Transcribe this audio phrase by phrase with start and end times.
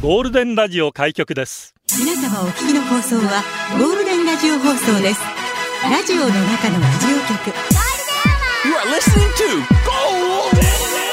[0.00, 3.42] ゴールデンラジオ開局です皆様お聞きの放送は
[3.76, 5.20] ゴールデンラジオ放送です
[5.82, 7.50] ラジオの中のラジオ局
[8.64, 10.62] You are listening to Golden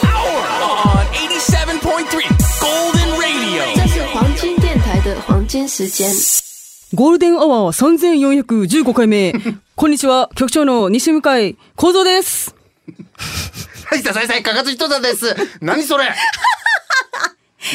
[0.06, 3.64] Hour on 87.3 Golden Radio.
[3.76, 6.08] 这是黄金电台的黄金时间。
[6.94, 9.34] ゴールデンアワー3415回目。
[9.76, 12.55] こんにちは、局長の西向井幸三です。
[13.88, 15.36] はい、ささいさい、かかつひとさんです。
[15.62, 16.06] 何それ？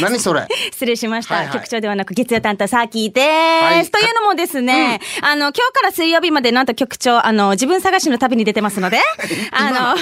[0.01, 0.47] 何それ？
[0.73, 1.35] 失礼しました。
[1.35, 3.27] はいはい局長ではなく月曜担当サーキーです。
[3.65, 9.01] はいというのもですね、あの、今日から水曜日までなんと局長、あの、自分探しの旅に出てますので、
[9.53, 9.97] あの、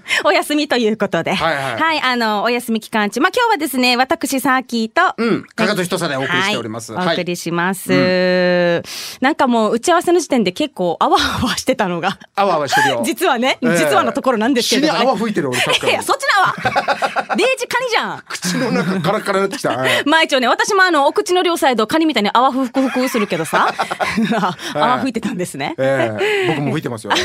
[0.24, 1.34] お休みということで。
[1.34, 3.20] はいはいあの、お休み期間中。
[3.20, 8.82] まあ、今日はですね、私、サーキーと、うんかかとひとさでお送りしておりますはいはいお送りします。
[9.20, 12.18] なんかもう、打ち合わせの時点で結構、あわあわしてたのが。
[12.34, 13.02] あわあわしてるよ。
[13.04, 14.88] 実はね、ええ実はのところなんですけど、ね。
[14.88, 16.54] 死に泡吹いてる俺いや、そっちなわ。
[17.36, 18.22] デージカニじゃん。
[18.28, 19.70] 口の中カラカラになってきた。
[19.76, 23.68] はいまあ一応ね、私もあの、お口の両サイド、カニみたいに泡ふくふくするけどさ、
[24.34, 25.74] あ 泡吹いてたんですね。
[25.78, 27.20] ええ僕も吹いてますよね。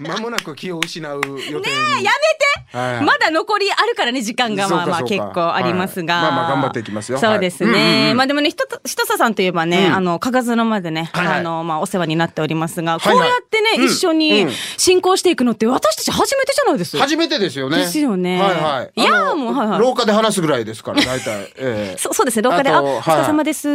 [0.00, 1.54] 間もなく気を失う予定に。
[1.56, 4.68] やめて、はいまだ残りあるからね、時間が。
[4.68, 6.14] まあまあ結構ありますが。
[6.14, 6.22] はい。
[6.22, 7.18] まあまあ頑張っていきますよ。
[7.18, 7.70] そうですね。
[7.70, 8.16] はいうんうんうん。
[8.16, 9.94] まあでもね、ひと、ひとささんといえばね、うん。
[9.94, 11.38] あの、かがずの間でね、はいはい。
[11.40, 13.16] あの、まあお世話になっておりますが、はいはい。
[13.18, 13.84] こうやってね、うん。
[13.86, 14.52] 一緒にうん。
[14.76, 16.96] 進行していくのって私たち初めてじゃないです？
[16.96, 17.78] 初めてですよね。
[17.78, 18.40] ですよね。
[18.40, 19.00] はいはい。
[19.00, 19.80] いやもうはいはい。
[19.80, 21.52] 廊下で話すぐらいですから、大体。
[21.58, 21.98] ええ。
[21.98, 23.68] そそうですね、廊下で、あ、とお疲れ様です。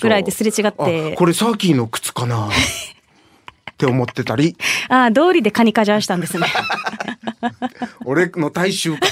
[0.00, 1.12] ぐらいですれ違って。
[1.14, 2.48] あこれサーキーの靴かな
[3.76, 4.56] って思ってたり、
[4.88, 6.46] ああ、通りでカニカジャーしたんですね。
[8.06, 9.06] 俺の体臭か。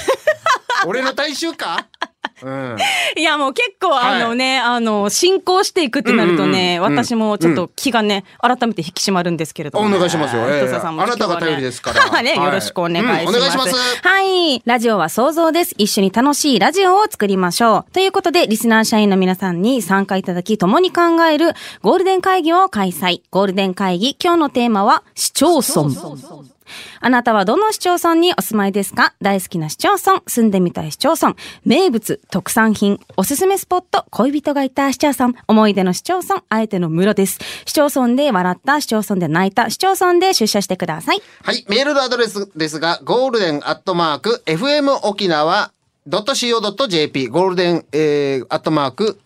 [0.87, 1.85] 俺の体臭か？
[2.01, 2.14] うん。
[3.17, 13.23] いや、もう結構はいあのね、あの、進行していくってなるとね、うんうんうん私もちょっと気がね、改めて引き締まるんですけれども、お願いしますよえあなたが頼りですから ね、はいよろしくお願いします。
[13.23, 14.61] うんお願いしますはい。
[14.65, 15.73] ラジオは想像です。
[15.77, 17.91] 一緒に楽しいラジオを作りましょう。
[17.91, 23.21] ということで、リスナー社員の皆さんに参加いただき、共に考えるゴールデン会議を開催。
[23.31, 26.54] ゴールデン会議、今日のテーマは、市町村。
[26.99, 29.13] あなたはどの市町村にお住まいですか？
[29.21, 37.39] 大好きな市町村、住んでみたい市町村、名物、特産品、おすすめスポット、恋人がいた市町村、思い出の市町村、あえての村です。
[37.65, 41.21] 市町村で笑った、市町村で泣いた、市町村で出社してください。
[41.43, 41.65] はい。
[41.69, 45.71] メールのアドレスですが、ゴールデンアットマーク、FM 沖縄
[46.07, 49.19] .co.jp、ゴールデン、えー、アットマーク、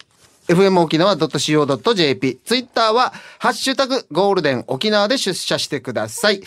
[0.49, 2.39] FM 沖縄 .co.jp。
[2.43, 6.41] ツイッターは、ハッシュタグ、ゴールデン沖縄で出社してください。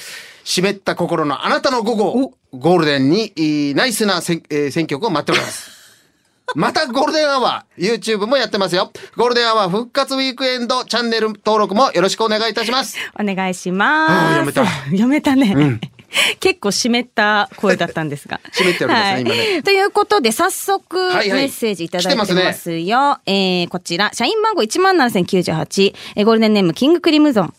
[0.44, 5.70] 湿った心のあなたの午後、ゴールデンに、いいナイスなせん、えー選曲を待っております。
[6.54, 8.92] またゴールデンアワー、YouTube もやってますよ。
[9.16, 12.98] ゴールデンアワー復活ウィークエンドチャンネル登録もよろしくお願いいたします。
[13.18, 14.12] お願いします。
[14.12, 15.80] あーやめた やめたね。
[16.40, 18.40] 結構湿った声だったんですが。
[18.52, 23.18] 湿っておりますね今ねということで、早速、はいはいメッセージいただいてます来てますよ。
[23.26, 27.54] えー、こちら、社員番号17,098、えーゴールデンネーム、キングクリムゾン。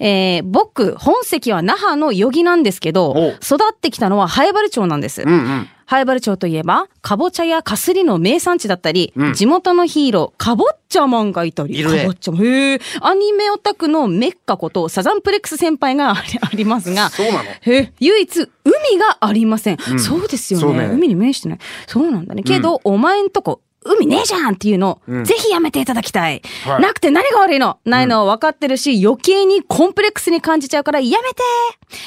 [0.00, 5.22] えー、僕、本籍は那覇の余儀なんですけどお、育ってきたのは早原町なんです。
[5.22, 5.68] うんうん。
[5.88, 9.32] 早原町といえば、かぼちゃやかすりの名産地だったり、うん。
[9.32, 11.98] 地元のヒーロー、かぼっちゃマンがいたり、いるね。
[12.00, 12.44] かぼっちゃマン。
[12.44, 17.48] へえ、アニメオタクのメッカことサザンプレックス先輩があ りありますが、そうなの？
[17.48, 19.78] へえ、唯一、海がありません。
[19.98, 20.66] そうですよね。
[20.66, 20.90] そうね。
[20.92, 21.58] 海に面してない。
[21.86, 22.42] そうなんだね。
[22.42, 25.24] けど、お前んとこ、海ねえじゃんっていうのを、ん。
[25.24, 26.42] ぜひやめていただきたい。
[26.64, 26.82] はい。
[26.82, 27.78] なくて何が悪いの？
[27.84, 31.42] ないのは分かってるし、余計にコンプレックスに感じちゃうからやめて。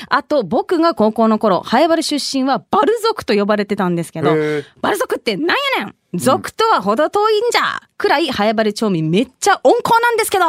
[0.10, 4.36] あと、僕が高校の頃、早原出身はバル族と呼ばれてたんですけど
[4.82, 5.48] バル族ってなん
[5.80, 5.96] やねん？
[6.14, 10.46] 族とは程遠いんじゃくらい早原町民めっちゃ温厚なんですけど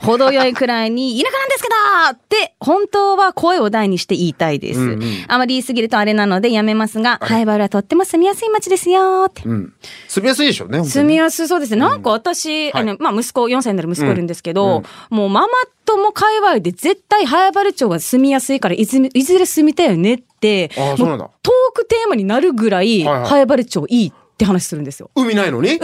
[0.00, 1.74] 程よいくらいに田舎なんですけど
[2.12, 4.80] って本当は声を大にして言いたいです。
[4.80, 9.42] うんうんあまり言い過ぎるとあれなのでやめますが、早原はとっても住みやすい町ですよって。
[9.44, 9.72] うん。
[10.08, 10.84] 住みやすいでしょうね。
[10.84, 11.80] 住みやすそうですね。
[11.80, 15.48] なんか私、あの、まあ、息子、4歳になる息子いるんですけど、もうママ
[15.84, 25.10] 友界隈で絶対早原町が住みやすいからいずいずれ住みたいよねって、ああそうなんだもトークテーマになるぐらい、はいはい早原町いいって話するんですよ。
[25.14, 25.74] 海ないのに？
[25.74, 25.78] い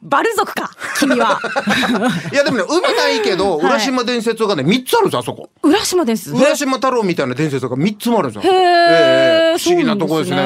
[0.00, 1.38] バル族か君は。
[2.32, 5.50] やでもね、海ないけど、浦島伝説がね、3つあるんですよ、あそこ。
[5.62, 6.32] 浦島です。
[6.32, 8.52] 浦島太郎みたいな伝説が3つもあるんですよ。
[8.52, 10.36] へえええ不思議なとこですね。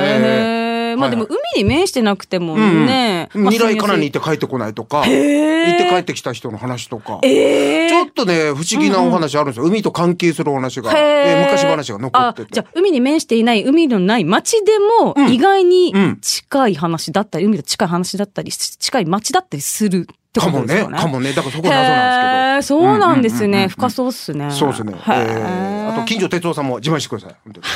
[0.97, 3.29] まあでも海に面してなくてもうんね。
[3.35, 7.21] まあ未来からに行っ住て帰ってこないとか、行っーて帰ってきた人の話とか。
[7.23, 9.65] ちょっとね、不思議なお話あるんですよ。
[9.65, 10.93] 海と関係するお話が。
[10.97, 12.49] えー昔話が残ってて。
[12.51, 20.07] あじゃあ海に面していない海のない町でもうん意外にうん近い話だったり、海と近い話だったり近い町だったりする
[20.41, 20.99] ってかもねことですよね。
[20.99, 21.33] かもね。
[21.33, 22.81] だからそこ謎なんですけど。
[22.81, 23.69] そうなんですね。
[23.69, 24.51] 深そうっすね。
[24.51, 24.93] そうですね。
[24.93, 27.37] へえあと、近所哲夫さんも自慢してください。
[27.45, 27.67] 本当に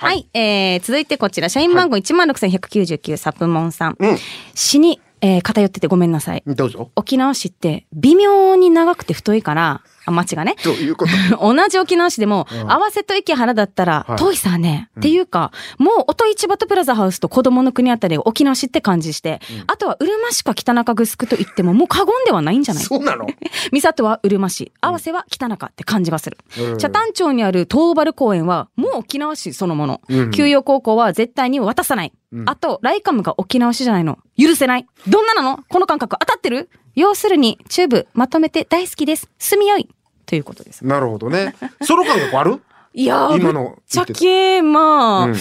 [0.00, 3.96] はい、えー、続いてこちら、社員番号16,199サプモンさん。
[3.98, 4.18] うん
[4.54, 6.42] 死に、えー、偏っててごめんなさい。
[6.46, 6.90] どうぞ。
[6.94, 10.56] 沖縄市って微妙に長くて太いから、あ、町がね。
[10.64, 11.36] どういうこと？
[11.54, 22.84] 同じ沖縄市でも、合わせと池原だったらはい、遠いさね、っていうか、もう音市場とプラザハウスと子供の国あたりが沖縄市って感じして、あとはうるま市か北中城と言ってももう過言ではないんじゃない？
[22.84, 23.26] そうなの？
[23.72, 26.38] 三里はうるま市、合わせは北中って感じがする。
[26.58, 30.00] うん北谷町にある東原公園はもう沖縄市そのもの。
[30.08, 32.12] うん休養高校は絶対に渡さない。
[32.46, 34.18] あと、ライカムが沖縄市じゃないの。
[34.38, 34.86] 許せない。
[35.06, 35.60] どんななの？
[35.68, 36.68] この感覚当たってる？
[36.94, 39.30] 要するに、チューブまとめて大好きです。
[39.38, 39.88] 住みよい。
[40.28, 40.84] ということです。
[40.84, 41.54] なるほどね。
[41.82, 42.60] ソロ感覚ある？
[42.92, 45.36] いやー、今のぶっちゃけ、まあ、うん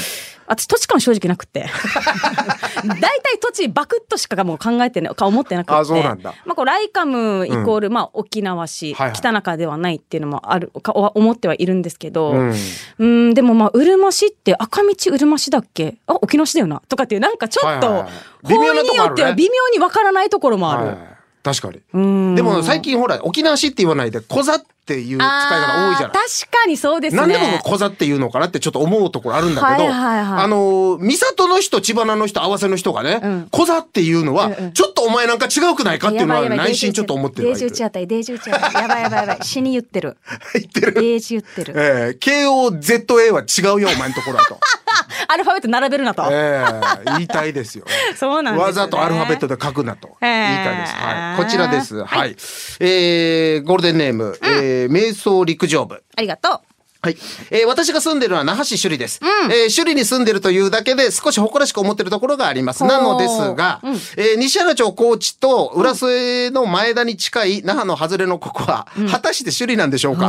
[0.49, 1.67] 私土地感正直なくって。
[2.87, 5.75] 大体土地バクッとしかもう考えてね、か思ってなくって。
[5.75, 12.53] あそうなんだまあこうライカムイコール、まあ沖縄市、はいはい北中ではないっていうのもある、か思ってはいるんですけど、うん
[12.97, 15.97] うん、でもまあ、うるま市って赤道うるま市だっけ？
[16.07, 16.81] あ、沖縄市だよな。
[16.87, 20.85] とかっていう、なんかちょっと、はいはい方によっては微妙にわからないところもある。
[20.87, 20.97] はい
[21.43, 21.81] 確かに。
[21.93, 27.21] うんでも最近ほら、沖縄市って言わないで、小座っていう使い方多いじゃない確かにそうですね。
[27.21, 38.73] なんで僕小座っていうのかなってちょっと思うところあるんだけど、はいはいはいあのー、三里の人、千葉の人、合わせの人がね、うん小座っていうのは、うんうんちょっとお前なんか違うくないかっていうのは内心ちょっと思ってるデージ打ち当たり、デージ打ち当たり。
[38.75, 39.37] やばいやばいやばい。
[39.41, 40.17] 死に言ってる。
[40.53, 40.93] 言ってる。
[40.93, 41.73] デージ言ってる。
[41.75, 44.59] えー、KOZA は違うよ、お前のところだと。
[45.27, 46.27] アルファベット並べるなと。
[46.31, 47.85] えー、言いたいですよ。
[48.15, 50.17] そうなんねわざとアルファベットで書くなと。
[50.21, 50.93] 言いえーたいです。
[50.93, 51.43] はい。
[51.43, 52.03] こちらです。
[52.03, 52.35] はい。
[52.79, 56.03] えー、ゴールデンネーム、えー、瞑想陸上部。
[56.15, 56.59] ありがとう。
[56.99, 57.17] はい。
[57.51, 59.19] えー私が住んでるのは那覇市首里です。
[59.23, 62.83] えー首里に住んでるというだけで少し誇らしく思ってるところがあります。
[62.85, 63.81] なのですが、
[64.17, 70.25] えー西原町高知と浦添の前田に近い那覇の外れのここは、果たして首里なんでしょうあか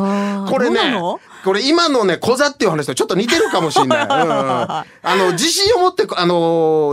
[0.47, 0.79] ーこれね
[1.45, 4.07] これ今のね、小座っていう話とちょっと似てるかもしれない。
[4.09, 4.85] うんうんあ
[5.17, 6.35] の、自信を持って、あの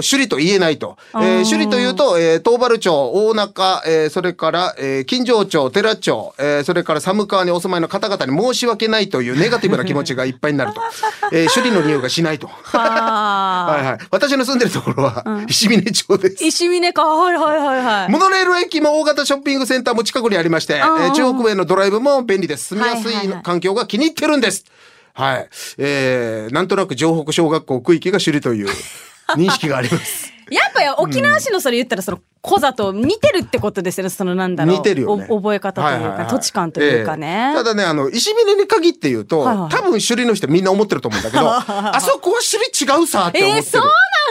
[0.02, 0.98] ー首里と言えないと。
[1.16, 10.82] えー首里というと、えー東原町、大中、えーそれから、えー金城町、寺町、えーそれから寒川にお住まいの方々に申し訳ないというネガティブな気持ちがいっぱいになると。
[11.34, 12.48] えー首里の匂いがしないと。
[12.48, 12.80] は
[13.76, 13.98] はいはい。
[14.12, 16.44] 私の住んでるところは、石峰町です。
[16.46, 17.04] 石峰か。
[17.06, 18.12] はいはいはいはい。
[18.12, 22.76] モノレール駅も大型ショッピングセンターも近くにありまして、えー中国へのドライブも便利です。
[22.76, 24.66] 住みやすい環境が気に入ってるんです。
[25.14, 25.50] はい。
[25.78, 28.68] えー、なんとなく城北小学校区域が首里という
[29.38, 30.34] 認識があります。
[30.52, 34.10] やっぱり沖縄市のそれ言ったらその小座と似てるってことですよね。
[34.10, 34.78] そのなんだろう。
[34.78, 35.26] 似てるよね。
[35.30, 37.48] お覚え方というか、はははは土地感というかね。
[37.50, 43.58] ええただね、あの、石峰に限って言うと、はいはい多分首里の人みんな思ってると思うんだけど、 あそこは首里違うさって思ってる。
[43.58, 43.84] えー、そう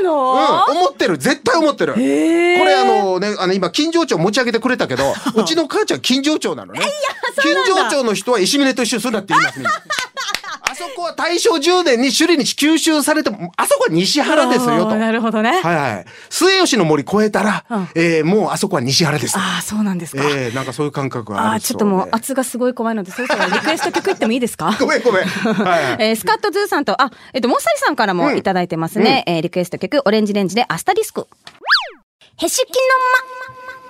[0.02, 1.18] なの、うん、思ってる。
[1.18, 1.94] 絶対思ってる。
[1.94, 6.80] これあのね、あの今、金城町持ち上げてくれたけど、うちの母ちゃん金城町なのね。
[7.40, 9.70] 金城町の人は石峰と一緒にするなって言いますみんな
[10.74, 14.96] あそこは大正10年に首里に吸収されても、あそこは西原ですよと。
[14.96, 15.60] なるほどね。
[15.62, 16.04] はいはい。
[16.30, 19.36] 末吉の森越えたら、うんえーもうあそこは西原です。
[19.38, 20.22] ああ、そうなんですか。
[20.24, 24.76] えーなんかそういう感覚がああ、ちょっともうで圧がすごい怖いので、そろそろリクエスト曲いってもいいですか？
[24.80, 25.24] ごめんごめん。
[25.24, 25.96] はいはい。
[26.10, 29.24] えースカットズーさんと、あ、えっと、モッサリさんからもいただいてますね。
[29.26, 31.26] えーリクエスト曲、オレンジレンジでアスタリスク。
[32.36, 32.64] へしきの
[33.78, 33.83] 間。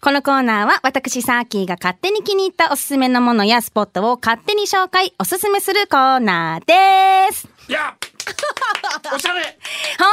[0.00, 7.48] このコーナーは私サーキーが勝手に気に入ったおすすめのものやスポットを勝手に紹介、おすすめするコーナーです。
[7.68, 7.96] いや
[9.14, 9.58] おしゃれ
[9.98, 10.08] 本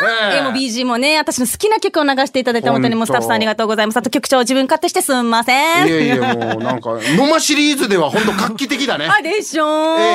[0.00, 3.96] 当、えええもう BG もね、私の好きな曲を流していただいて、本当にもうスタッフさんありがとうございます。
[3.96, 5.86] あと曲調自分勝手してすんません。
[5.86, 9.08] いやいや、もうなんか、ノマシリーズでは本当 画期的だね。
[9.08, 10.08] あ、でしょー、えええ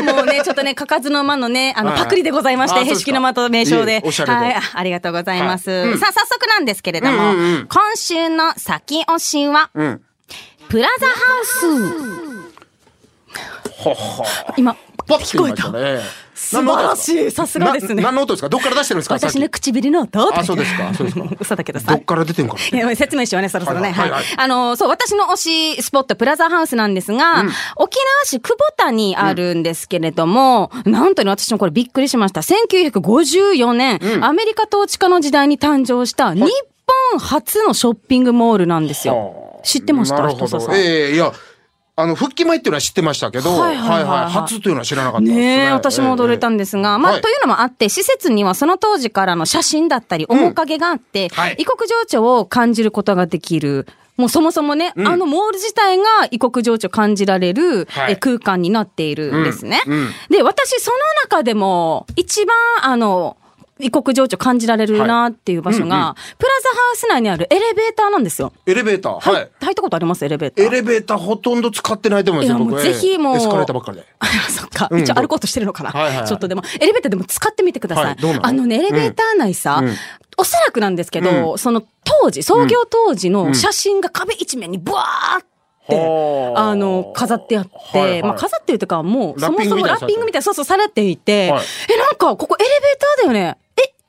[0.00, 3.92] ええもうね、ちょっとね、かかずの間のね、あの、パクリでございまして、へしきの間と名称いで。
[3.94, 5.70] えおしゃれではい、あありがとうございます。
[5.70, 9.70] はいうんさあ、早速なんですけれども、うんうんうん今週の先推しは。
[10.68, 12.48] プラザハウス。
[14.56, 14.76] 今、
[15.08, 15.72] パッと聞こえた。
[15.72, 16.00] ね。
[16.34, 17.30] 素晴らしい。
[17.30, 18.02] さすがですねな。
[18.04, 22.04] 何の音ですかどっから出してるんですか私の唇の音あそうですかそうですか嘘だけどきどっさ。
[22.04, 22.56] から出てんか
[22.94, 23.90] 説明しようね、そろそろね。
[23.90, 27.44] はいあの、そう、私の推しスポット、プラザハウスなんですが、
[27.76, 32.40] 沖縄市久保田にあるんですけれども、なんとね、私もこれびっくりしました。
[32.42, 36.42] 1954年、アメリカ統治下の時代に誕生した日
[37.10, 39.60] 本初のショッピングモールなんですよ。
[39.64, 40.46] 知ってましたなるほど。
[40.46, 40.76] 人佐さん。
[40.76, 41.32] ええいや、
[42.00, 44.30] あの、復帰前っていうのは知ってましたけど、はいはいはいはい。
[44.30, 45.40] 初というのは知らなかったですね。
[45.40, 47.20] ねえ、私も驚いたんですが、まあ、はい。
[47.20, 51.56] というのもあって、施設にはその当時からの写真だったり、面影があって、はい。
[51.58, 53.88] 異国情緒を感じることができる。
[54.16, 58.12] もうそもそもね、あのモール自体が異国情緒感じられる、はい。
[58.12, 59.82] え空間になっているんですね。
[60.30, 63.36] で、私その中でも一番あの、
[63.80, 68.52] 異国情緒感じられるなっていう場所が、はいうんうんプラザハウス内にあるエレベーターなんですよ。
[68.66, 69.30] エレベーター。
[69.30, 69.42] はい。
[69.42, 70.24] 入入ったことあります？
[70.24, 70.66] エレベーター。
[70.66, 72.56] エレベーターほとんど使ってないと思いますよ。
[72.56, 74.06] いやもう僕ぜひもうエスカレーターばっかりで。
[74.50, 74.88] そっか。
[74.90, 75.90] うん一応歩こうとしてるのかな。
[75.90, 78.04] はいはいはいちょっとでも、エレベーターでも使ってみてください。
[78.06, 78.46] はいどうなの？
[78.46, 79.94] あのね、エレベーター内さ、うん
[80.40, 85.46] おそらくなんですけど、その当時、創業当時の写真が壁一面にブワーっ
[85.88, 93.58] て、はああの、飾ってあって、はいはいまあ飾ってるとか、もう、そもそもラッピングみたいなラッピングみたいな、そうそうされていて、はいえ、なんか、ここエレベーターだよね。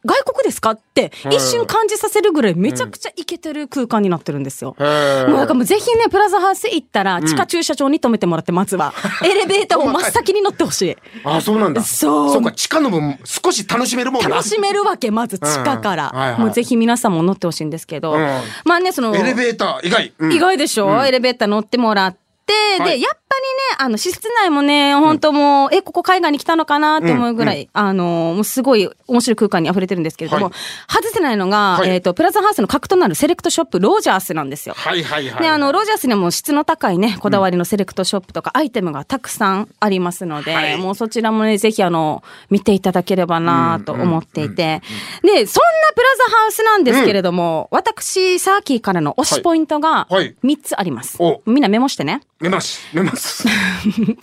[0.05, 0.71] え、外国ですか？
[0.71, 4.75] って、一瞬感じさせるぐらいめちゃくちゃイケてる空間になってるんですよ。
[4.79, 4.89] もう
[5.37, 8.93] なんかもうぜひね、プラザハウス行ったら、地下駐車場に止めてもらって、まずは。
[9.23, 10.97] エレベーターを真っ先に乗ってほしい。
[11.23, 11.81] あ、そうなんだ。
[11.83, 14.29] そうそうか、地下の分少し楽しめるもんな。
[14.29, 16.11] 楽しめるわけ、まず地下から。
[16.13, 18.13] うんはいはいもうぜひ皆さんも乗ってほしいんですけど。
[18.13, 18.19] うん
[18.65, 20.13] まあね、その、エレベーター、意外。
[20.19, 22.19] うん意外でしょ、エレベーター乗ってもらって、
[22.53, 23.41] はいで、やっぱり
[23.77, 30.53] ね、あの、施設内もね、本当もう、え、ここ海外に来たのかなって思うぐらい、あの、もうすごい面白い空間に溢れてるんですけれども、はい
[30.89, 34.75] 外せないのが、はいえっ、と、プラザハウスの核となるセレクトショップ、ロージャースなんですよ。
[34.75, 35.41] はいはいはい。
[35.41, 44.81] で、あの、ロジャースにはもう質の高いね、こだわりのセレクトショップとかアイテムがたくさんありますので、はいもうそちらもね、ぜひあの、見ていただければなと思っていて。
[45.23, 51.17] で、そんなプラザハウスなんですけれども、私、サーキーからの推しポイントがはいはい3つあります。
[51.19, 52.21] おみんなメモしてね。
[52.39, 52.79] メます。
[52.93, 53.45] メます。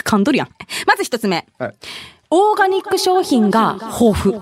[0.04, 0.49] 噛んどるやん。
[0.87, 1.46] まず1つ目。
[1.58, 1.75] はい。
[2.30, 4.37] オーガニック商品が豊富。
[4.37, 4.40] へ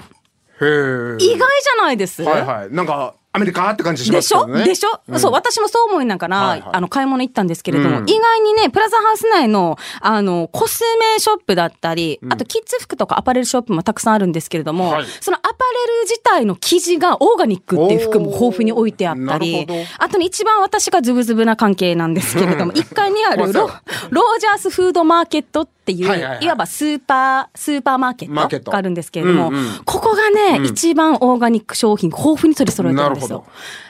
[0.60, 1.16] え。
[1.18, 2.70] 意外じゃないですはいはい。
[2.72, 4.64] なんか、アメリカって感じしまですしょけどね。
[4.64, 6.70] でしょ、そう、私もそう思いながら、はいはい。
[6.72, 8.08] あの、買い物行ったんですけれども、うん。
[8.08, 15.06] 意外にね、プラザハウス内の、あの、コスメショップだったり、あとキッズ服とかアパレルショップもたくさんあるんですけれども、はい。
[15.20, 15.54] そのアパレ
[16.02, 19.66] ル自体の生地がオーガニックっていう服も豊富に置いてあったり
[19.98, 23.68] あとね、一番私がズブズブな関係なんですけれども、 1階にあるロ
[24.10, 26.44] ロージャースフードマーケットっていう、はいはいはい。
[26.44, 29.64] いわばスーパー、スーパーマーケットがあるんですけれども、うんうん。
[29.84, 33.44] ここがね、一番オーガニック商品豊富に取り揃えてるんですよ。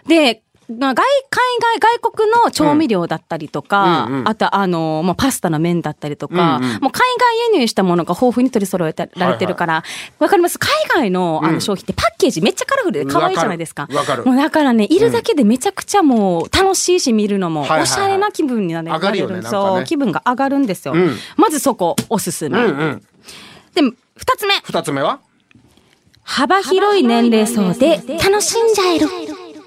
[0.07, 9.85] で、まあ外、海外、外国の調味料だったりとか、うんうんあとあの、まあ、パスタの麺だったりとか、うんうんもう海外輸入したものが豊富に取り揃えてられてるから、
[10.19, 10.59] わ、かります？
[10.59, 13.89] 海外のあの商品ってパッケージめっちゃカラフルで可愛いじゃないですか。
[13.93, 20.95] わかかるもうだからね、いるだけでめちゃくちゃもう楽しいし見るのも、はいはいはいおしゃれな気分になれるよねなれなんかねそう、気分が上がるんですよ。
[20.95, 22.59] うんまずそこ、おすすめ。
[22.59, 23.03] うんうん。
[23.75, 23.83] で、
[24.17, 24.55] 二つ目。
[24.65, 25.21] 二つ目は？
[26.23, 29.09] 幅広い年齢層で楽しんじゃえる。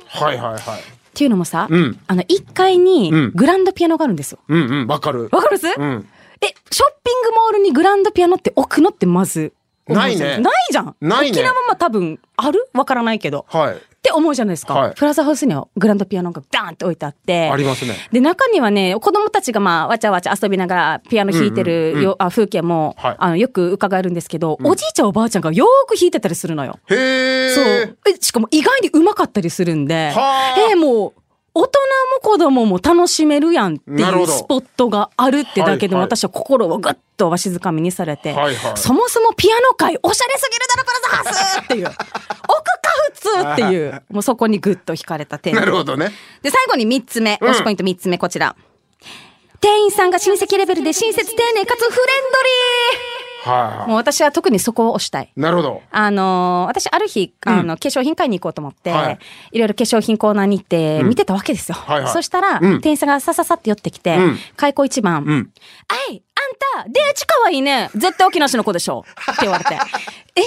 [0.10, 0.80] はいはいはい。
[0.80, 0.84] っ
[1.14, 4.40] ていうのもさ、うんあの、1階にうんグランドピアノがあるんですよ。
[4.48, 5.30] うんうん、わかる。
[5.32, 6.08] わかります、うん。
[6.42, 9.54] え、ショッピングモールにグランドピアノって置くのってまず
[9.88, 10.96] ないねないじゃん。
[11.02, 12.70] ないね沖縄もまあ多分ある？
[12.74, 13.46] わからないけど。
[13.50, 13.76] はい。
[13.76, 14.74] って思うじゃないですか。
[14.74, 17.50] はいプラザハウスにはグランドピアノがダーンって置いてあって。
[17.50, 17.96] ありますね。
[18.12, 26.80] で、中にはね、子供たちがまあ、わちゃわちゃ遊びながらピアノ弾いてるよ、あ風景も、はいあの、よく伺えるんですけど、おじいちゃんおばあちゃんがよーく弾いてたりするのよ。
[26.88, 26.96] へ
[27.48, 27.50] え。
[27.50, 27.98] そう。
[28.10, 31.14] えしかも意外に上手かったりするんで、はあえーもう、
[31.58, 31.80] 大人
[32.16, 38.78] も子供も楽しめるやんってないうスポットがあるってだけでも私は心をぐっとわしづかみにされて、はいはい。
[38.78, 42.02] そもそもピアノ界おしゃれすぎるだろプラザハウスっていう、 奥か
[43.12, 45.56] 普通っていう、もうそこにぐっと惹かれた点。
[45.56, 46.12] なるほどね。
[46.44, 47.50] で、最後に3つ目、うん。
[47.50, 48.56] 推しポイント3つ目、こちら。
[49.60, 53.17] 店員さんが親戚レベルで親切丁寧かつフレンドはい
[53.48, 55.32] はリーもう私は特にそこを推したい。
[55.36, 55.40] い。
[55.40, 55.82] なるほど。
[55.92, 59.20] あのー私、ある日、あの、化粧品買いに行こうと思って、はい
[59.52, 61.78] い、ろいろ化粧品コーナーに行って、見てたわけですよ。
[61.78, 65.52] はいはいそしたら、うん店員さんがさささって寄ってきて、うん開口一番、うん。
[65.88, 66.24] あい、
[66.76, 67.90] あんた、デーチかわいいね。
[67.96, 69.06] 絶対沖縄市の子でしょ。
[69.32, 69.78] って言われて。
[70.36, 70.42] え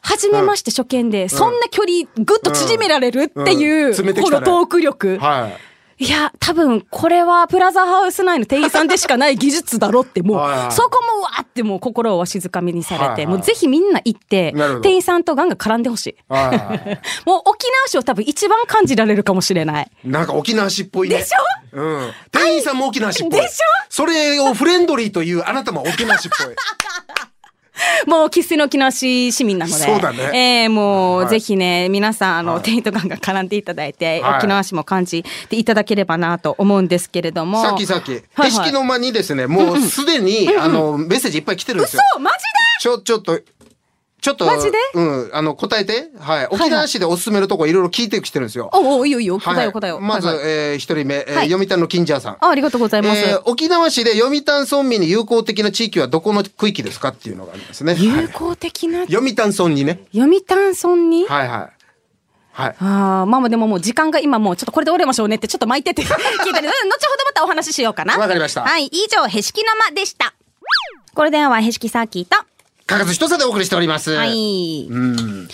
[0.00, 5.18] 初めまして初見で、そんな距離ぐっと縮められるっていう、このトーク力。
[5.18, 5.75] はい。
[5.98, 16.16] いや、多分、これはプラザハウス内の店員さんでしかない技術だろって、もう はいはい、そこもわーってもう心をわしづかみにされて、はいはいもうぜひみんな行って店員さんとガンガン絡んでほしい。
[16.28, 17.00] はいはい。
[17.24, 19.90] もう沖縄市を多分一番感じられるかもしれない。
[20.04, 21.16] なんか沖縄市っぽいね。
[21.18, 21.80] でしょ？
[21.80, 22.12] うん。
[22.30, 23.40] 店員さんも沖縄市っぽい。
[23.40, 23.64] でしょ？
[23.88, 26.54] それをフレンドリーというあなたも沖縄市っぽい。
[28.06, 29.84] もう生粋の沖縄市市民なので。
[29.84, 30.30] そうだね。
[30.32, 32.62] ええもう、はいぜひね、皆さん、あの、はい。
[32.62, 34.38] 店員とガンガン絡んでいただいて、はい。
[34.38, 37.62] 沖縄市も感じていただければなと思うんですけれども。
[37.62, 38.50] さっきさっき、はいはい。
[38.50, 42.02] 景色の間にですね、もうすでに、あの、メッセージいっぱい来てるんですよ。
[42.14, 42.36] 嘘マジ
[42.80, 43.40] ちょ、ちょっと、
[44.20, 44.78] ちょっと、マジで？
[44.94, 46.08] うん、あの、答えて。
[46.18, 46.46] はい。
[46.50, 48.70] 沖縄市でおすすめのとこいろいろ聞いてきてるんですよ。
[48.72, 49.38] でおおいいよいいよ。
[49.38, 50.00] 答えはいよ答えよ。
[50.00, 52.36] まず、はいはいえー一人目、えーはい読谷の金蛇さん。
[52.40, 53.20] あありがとうございます。
[53.20, 57.94] えー沖縄市で読谷村民に友好的な地域はどこの区域ですかっていうのがありますね。
[57.94, 60.00] は有い効的な、読谷村にね。
[60.12, 61.72] 読谷村に、はいはい。
[62.52, 62.76] はい。
[62.80, 66.16] ああ、まあまあでももう時間が今もうちょっとこれで折れましょうねってちょっと巻いてて 聞いて
[66.62, 66.68] る。
[66.82, 68.16] うん後ほどまたお話ししようかな。
[68.16, 70.34] わかりましたはい、以上、へしきの間でした。
[71.14, 72.36] これではへしきサーキーと、
[72.86, 74.12] かかず一つでお送りしております。
[74.12, 74.86] はい。
[74.88, 75.48] うん。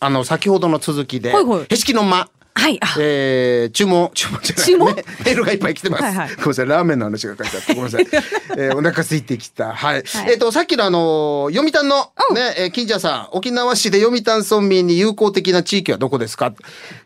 [0.00, 2.28] あの、先ほどの続きで、はいはいへしきの間。
[2.56, 2.78] はい。
[2.80, 4.94] あえー、注文、注文じゃない、注文？
[4.94, 6.02] ね、メールがいっぱい来てます。
[6.04, 8.06] はいはいごめんなさい、ラーメンの話が書いてあって、ごめんなさい。
[8.56, 9.72] えー、お腹空いてきた。
[9.74, 10.04] はい。
[10.28, 11.96] えっ、と、さっきのあのー読谷の、
[12.32, 16.52] ね、えー金者さん、沖縄市で読谷村民に友好的な地域はどこですか？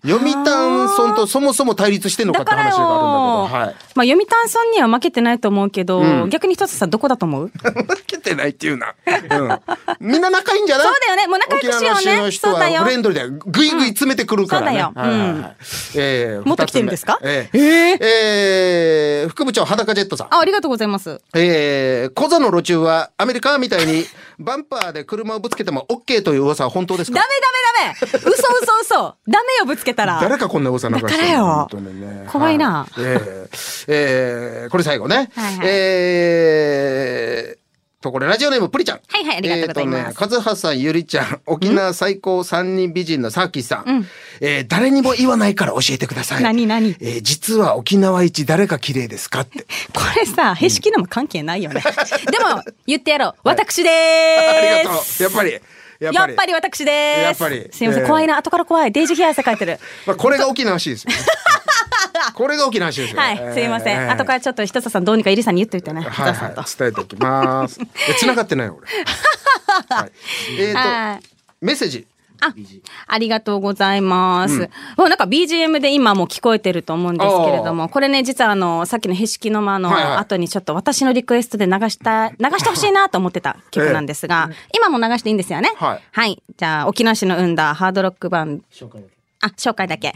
[0.07, 3.75] 読谷村とそもそも対立してんのかって話があるんだけど、はい。
[3.95, 7.51] まあ、読谷村には負けてないと思うけど、うん逆に一つさんどこだと思う？
[7.57, 8.95] 負けてないっていうな。
[9.07, 9.61] うん。
[10.01, 10.87] みんな仲いいんじゃない？
[10.87, 14.79] そうだよねもう仲良くしようね沖縄の市の人そうだよはフレンドリーでぐいぐい詰めてくるからね。
[14.79, 15.57] うんそうだよはいはいはい。
[15.97, 17.19] えー もっと来てるんですか？
[17.23, 17.59] えー。
[18.01, 19.29] えー？
[19.29, 20.27] 副部長裸ジェットさん。
[20.35, 21.21] あ、ありがとうございます。
[21.35, 24.05] えー、コザの路中はアメリカみたいに
[24.39, 27.19] バンパーで車をぶつけても OK という噂は本当ですか？
[27.19, 28.31] ダメダメダメ。
[28.31, 29.15] 嘘嘘嘘。
[29.29, 30.19] ダメよ、ぶつけたら。
[30.21, 31.69] 誰かこんな噂流してるよ。
[31.73, 32.27] ね。
[32.31, 32.87] 怖いな。
[32.91, 33.03] はい。
[33.05, 35.31] えーえーこれ最後ね。
[35.35, 35.67] はいはい。
[35.67, 37.68] えー
[38.09, 39.01] と、これ、ラジオネーム、プリちゃん。
[39.09, 44.07] はいはいありがとうございますえーとね、カズハさん、ゆりちゃん、沖縄最高三人美人のサーキーさん。
[44.41, 46.43] えー誰にも言わないから教えてください。
[46.43, 46.97] 何何？
[47.01, 49.61] えー実は沖縄一誰か綺麗ですかって。
[49.93, 51.83] これさ、へしきのも関係ないよね。
[52.31, 53.35] でも、言ってやろう。
[53.45, 55.05] 私でありーがとう。
[55.05, 55.23] す。
[55.23, 55.53] やっぱり。
[56.01, 57.23] ややっぱり私でーす。
[57.25, 58.37] やっぱりすいません、えー怖いな。
[58.37, 58.93] 後から怖い。
[58.93, 59.79] デイジーヒア汗かいてる。
[60.07, 61.17] まあ、これが沖縄市ですよ、ね。
[62.35, 63.21] これが沖縄市ですよ。
[63.21, 63.97] はい、すいません。
[63.97, 66.03] えー後からちょっとひとささんどうにかイリさんに言っといてね。
[66.03, 66.35] はい
[66.79, 67.79] 伝えておきます。
[68.09, 68.89] え、繋がってないよ、俺。
[69.97, 70.13] はい。
[70.59, 71.29] えっ、はいと、
[71.61, 72.07] メッセージ。
[72.41, 72.55] あ、
[73.09, 74.71] ありがとうございます。
[74.97, 85.73] もうなんか BGM で今も聞こえてると思うんですけれども、これね、実はあの、さっきのへしきの間の後にちょっと私のリクエストで流した、流してほしいなと思ってた曲なんですが、今も流していいんですよね？
[85.77, 86.43] はいはい。
[86.57, 88.65] じゃあ、沖縄市の生んだハードロックバンド。
[89.41, 90.15] あ、紹介だけ。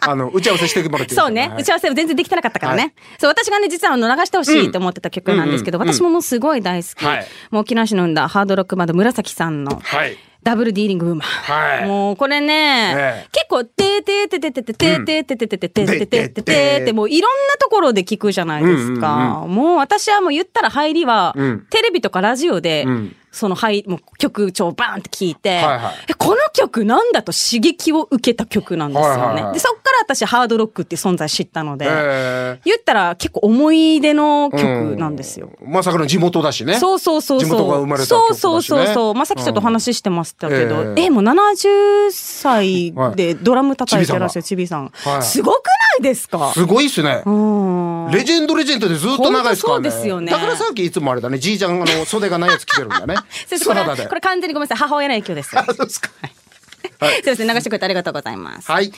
[0.00, 1.52] あの、打ち合わせしてもらってそうね。
[1.58, 2.82] 打ち合わわせ全然できてなかったからね。
[2.82, 7.04] はいそう、私がね、実はあの流してほしいと思ってた曲なんですけど、うんうんうん私ももうすごい大好き。
[7.04, 9.80] はいもう沖縄市の生んだハードロックバンド紫さんの。
[9.82, 10.16] はい。
[10.42, 11.20] ダブルディーリングウーマン。
[11.20, 19.44] はいもうこれね、ええ結構、てーてーてーてーてーてーてーてーてーてーてーてーてーてーてーてーてーてもういろんなところで聞くじゃないですか。
[19.46, 29.10] もう私はもう言ったら入りはうん、テレビとかラジオでうん、その入もう曲調バーンって聞いて、はいはいえこの曲なんだと刺激を受けた曲なんですよね。
[29.10, 35.50] はいはいはいで、そっから私ハードロックっていう存在知ったので、え言ったら結構思い出の曲ーなんですよ。
[35.60, 36.74] うんまさかの地元だしね。
[36.74, 37.48] そうそうそうそう。
[37.48, 39.14] 地元が生まれた曲だしねそうそうそうそう。
[39.14, 44.90] まあ、さっきちょっと話してましたけど、うんえええもう70歳でドラム叩いてらっしゃるちびさん。
[44.94, 45.89] はいすごくない？
[46.00, 46.52] ですか？
[46.52, 47.22] すごいっすね。
[47.26, 48.10] うん。
[48.10, 49.90] レジェンドレジェンドでずっと長いですからね。
[49.90, 53.14] そうですよねだからさっきいつもあれだね、じいちゃんあの袖がないやつ着てるんだね。
[53.66, 54.06] これ。
[54.06, 54.78] これ完全にごめんなさい。
[54.78, 55.50] 母親の影響です。
[55.58, 56.10] あそうですか。
[56.12, 57.48] すいません。
[57.48, 58.70] 流してくれてありがとうございます。
[58.70, 58.92] はい。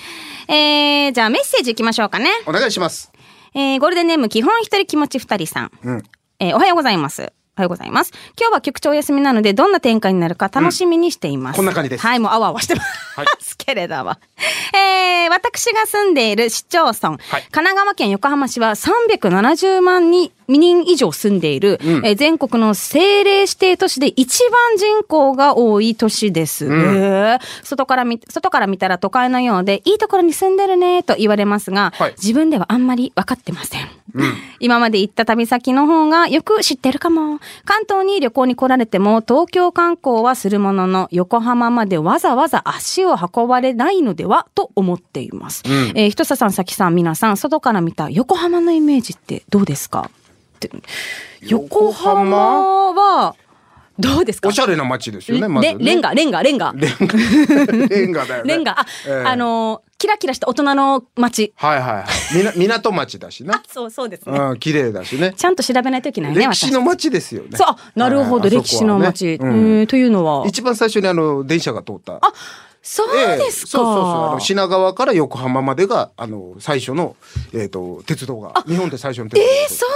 [0.48, 2.30] えー、じゃあメッセージいきましょうかね。
[2.46, 3.10] お願いします。
[3.54, 5.70] えー、ゴールデンネーム基本一人気持ち二人さん。
[5.84, 6.02] うん。
[6.38, 7.32] えーおはようございます。
[7.54, 8.12] おはようございます。
[8.40, 11.56] 今日は局長お休みなので、どんな展開になるか楽しみにしています。
[11.56, 12.88] こんな感じですはい、もうあわあわしてます。
[13.58, 14.16] けれども。
[14.74, 17.18] えー、私が住んでいる市町村、神
[17.50, 26.68] 奈川県横浜市は370万人人以上住んでいる、うんえー全国の政令指定都市で一番人口が多い都市です。
[26.68, 33.88] んへー外から見、外から見たら都会のようで、いいところに住んでるねと言われますが、はい自分ではあんまり分かってません。
[34.60, 37.40] 今まで行った旅先の方がよく知ってるかも。
[37.64, 45.62] 関東に旅行に来られても東京観光はするものの横浜までわざわざ足を運ばれないのではと思っています。
[45.94, 50.10] えー、ひとささん、さきさん、皆さん、外から見た横浜のイメージってどうですか？
[51.40, 52.92] 横浜？
[52.92, 53.34] は
[53.98, 54.48] どうですか？
[54.48, 55.76] おしゃれな街ですよね、まず、ね。
[55.78, 56.72] レレンガ、レンガ、レンガ。
[56.72, 56.86] レ
[58.06, 58.24] ンガ。
[58.26, 58.48] だよね。
[58.54, 61.52] レンガ、あ、ええあのーキラキラした大人の街。
[61.54, 62.04] はいはいはい。
[62.34, 63.62] みな 港町だしな。
[63.68, 64.36] そうそうですね。
[64.36, 65.32] うん、綺麗だしね。
[65.36, 67.50] ちゃんと調べないといけないね、歴史の街ですよね。
[67.52, 69.34] そう、あなるほど、はいはい歴史の街。
[69.40, 70.44] うんえーというのは？
[70.48, 72.14] 一番最初にあの、電車が通った。
[72.14, 72.20] あ、
[72.82, 73.70] そうええですか。
[73.70, 74.04] そうそうそう。
[74.04, 77.16] あの品川から横浜までが、あの、最初の、
[77.54, 78.64] えっ、と、鉄道が。
[78.66, 79.86] 日本で最初の鉄道えー、そ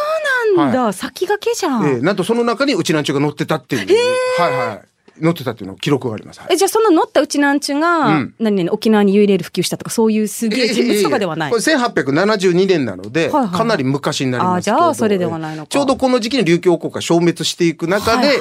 [0.54, 1.86] うなんだ、先駆けじゃん。
[1.86, 4.40] ええなんとその中にうちなんちゅうが乗ってたっていう。
[4.40, 4.82] はいはい。
[5.20, 6.40] 乗ってたっていうの記録があります。
[6.40, 6.54] はい。
[6.54, 8.34] え、じゃあその乗ったうちなんちゅが、うん。
[8.38, 11.50] 何々沖縄に U レール普及したとかそういうすげえ人物とかではない？
[11.50, 15.68] これ1872年なので、はいはいかなり昔になりますけどあじゃあそれではないのか。
[15.68, 18.38] ちょうどこの時期に琉球王国が消滅していく中で、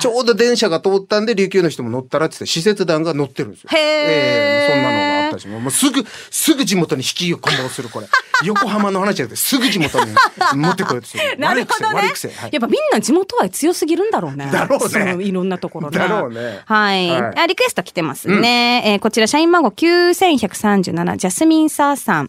[0.00, 3.70] ちょうど電車が通ったんで琉球の人も乗ったらってって使節団が乗ってるんですよ。
[3.72, 3.78] へー。
[3.78, 5.17] ええそんなのが
[5.48, 8.06] もうもうすぐすぐ地元に引き込もうするこれ
[8.44, 10.12] 横浜の話じゃなくてすぐ地元に
[10.54, 14.48] 持ってこようとする なるほどねはいやっぱみんな地元愛強すぎるんだろうね。
[14.52, 14.88] だろう
[15.18, 15.98] ねいろんなところね。
[15.98, 17.08] だろうねはい。
[17.10, 18.82] はいあリクエスト来てますね。
[18.86, 22.28] えーこちら、社員番号9137、ジャスミンサーさん。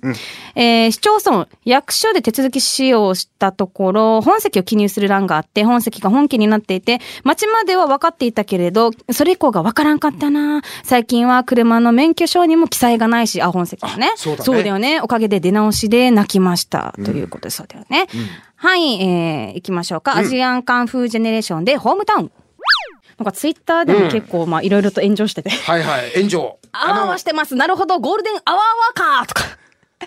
[0.56, 10.62] えー市町村、役所で手続きしようとしたところ、本籍を記入する欄があって、本籍が本家になっていて、町までは分かっていたけれど、それ以降が分からんかったな。
[10.84, 14.12] 最近は車の免許証にも記載替えがないし、あ、本籍はね。
[14.14, 15.02] あそうだねだよね。
[15.02, 16.94] おかげで出直しで泣きました。
[17.04, 18.08] ということで、そうだよね。
[18.56, 20.18] はい、えー、行きましょうか。
[20.18, 22.32] ASIAN KUNG-FU GENERATION でホームタウン。
[23.18, 25.50] なんかツイッターでも結構、まあ、いろいろと炎上してて。
[25.50, 26.60] はいはい、炎上。
[26.72, 27.56] あわあわしてます。
[27.56, 28.00] なるほど。
[28.00, 28.62] ゴールデンアワー
[28.98, 29.44] アワーかとか。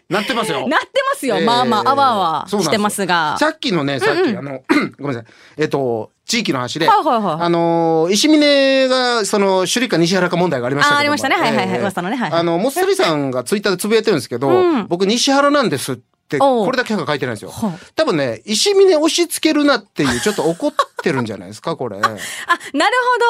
[0.08, 0.66] なってますよ。
[0.68, 1.36] なってますよ。
[1.36, 3.36] えーまあまあ、あわあわしてますが。
[3.38, 4.62] さっきのね、さっき、あの、
[4.98, 5.32] ごめんなさい。
[5.58, 7.36] えっと、地域の話で、はいはいはい。
[7.42, 10.96] あの、石峰が、その、首里か西原か問題がありましたけども。
[10.96, 11.36] あありましたね。
[11.36, 11.80] はいはいはい。
[11.80, 12.16] 噂のね。
[12.16, 12.40] はいはい。
[12.40, 14.86] あの、もっさりさんがツイッターでつぶやいてるんですけど、うん。
[14.86, 17.78] 僕西原なんですって、これだけしか書いてないんですよはあ。
[17.94, 21.96] 多分ね、石峰押し付けるなっていう、ちょっと怒ってるんじゃないですか、 これ。
[21.96, 22.16] あ、なる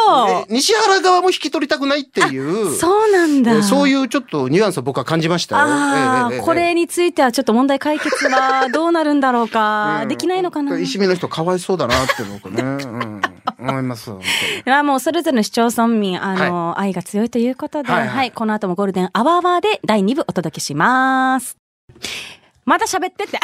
[0.07, 0.29] ほど。
[0.29, 3.53] え西原側も引き取りたくないっていう、そうなんだ。
[3.53, 5.63] えそういうちょっとニュアンスを僕は感じましたよ。
[5.67, 10.03] あこれについてはちょっと問題解決はどうなるんだろうか。
[10.03, 10.79] うんできないのかな。
[10.79, 13.23] い石見の人かわいそうだなって僕ね、うん、
[13.59, 14.11] 思います。
[14.11, 21.57] 本当に や、もうそれぞれの市町村民、あの、愛が強いということで、ははいこの後もゴールデンアワーワーで第2部お届けします。
[22.65, 23.39] まだ喋ってって。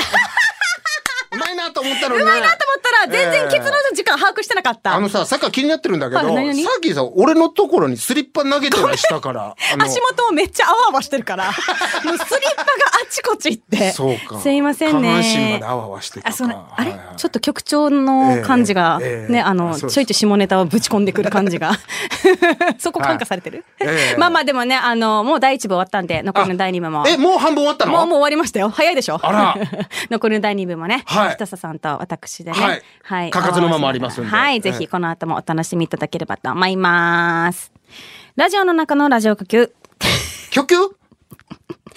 [1.31, 2.31] うまいなと思ったのにね。
[2.31, 2.47] と思っ
[2.83, 4.95] たら、全然結論の時間把握してなかった。
[4.95, 6.27] あのさ、さっきから気になってるんだけど、さ
[6.79, 9.55] っきさ、俺のところにスリッパ投げてない下から。
[9.79, 11.61] 足元もめっちゃあわあわしてるから、 もうス
[12.09, 12.35] リッパが
[13.03, 13.93] あちこち行って。
[13.93, 14.39] そうか。
[14.41, 15.09] すいませんね。
[15.23, 16.21] 下半身まであわあわして。
[16.25, 21.73] あ、その、あれ、ちょっと局長の感じが、ね、あの、ちょいちょい下ネタをぶち込んでくる感じが。
[22.79, 23.65] そこ感化されてる、
[24.19, 27.05] まあまあでもね、あの、もう第一部終わったんで、残りの第二部も。
[27.07, 27.93] え、もう半分終わったの？
[27.93, 28.69] もう、もう終わりましたよ。
[28.71, 29.19] 早いでしょ？
[29.23, 29.57] あら
[30.11, 32.59] 残りの第二部もね、はいひとささんと私でね。
[32.59, 33.31] はいはい。
[33.31, 34.61] かかずの間もありますんではい。
[34.61, 37.73] ぜひこの後もお楽しみいただければと思います。
[38.37, 39.75] ラジオの中のラジオ局。
[40.51, 40.97] 曲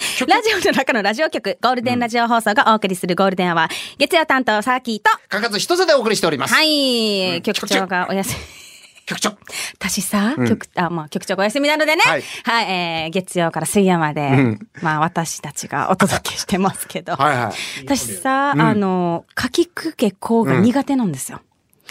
[0.26, 6.54] ラジオの中のラジオ局、ゴールデンラジオ放送がお送りするゴールデンは、月曜担当、サーキーと、かかず一つでお送りしております。
[6.54, 8.71] はい、うん局長がお休み。
[9.06, 9.30] 局長。
[9.78, 12.02] 私さ、局、あ、まあ、局長がお休みなのでね。
[12.04, 12.24] ははいい。
[12.70, 17.16] えー、月曜から水曜まで、んまあ、私たちがお届けしてますけど。
[17.16, 17.52] はいはい。
[17.84, 21.40] 私さ、あの、かきくけこうが苦手なんですよ。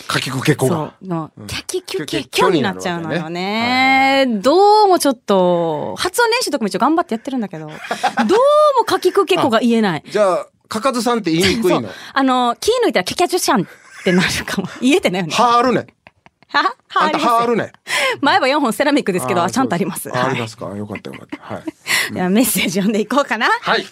[0.07, 1.05] かきくけこそがう。。
[1.07, 4.25] の、キャキキュケキキョになっちゃうのよね。
[4.41, 7.77] どうもちょっと、発音練習とかも一応頑張ってやってるんだけど、 どう
[8.79, 10.03] もかきくけこが言えない。
[10.09, 11.81] じゃあ、かかずさんって言いにくいの？
[11.81, 11.91] そう。
[12.13, 14.67] あの、気抜いたらキャキャチュシャンってなるかも。
[14.81, 15.33] 言えてないよね。
[15.35, 15.87] はあるね。
[16.51, 17.71] ははあんたはあるね。
[18.19, 20.15] 前歯4本セラミックですけど、ちゃんとあります。
[20.15, 20.75] ありますか。
[20.75, 21.37] よかったよかった。
[21.55, 21.63] はい。
[22.13, 23.47] ではメッセージ読んでいこうかな。
[23.47, 23.85] はい。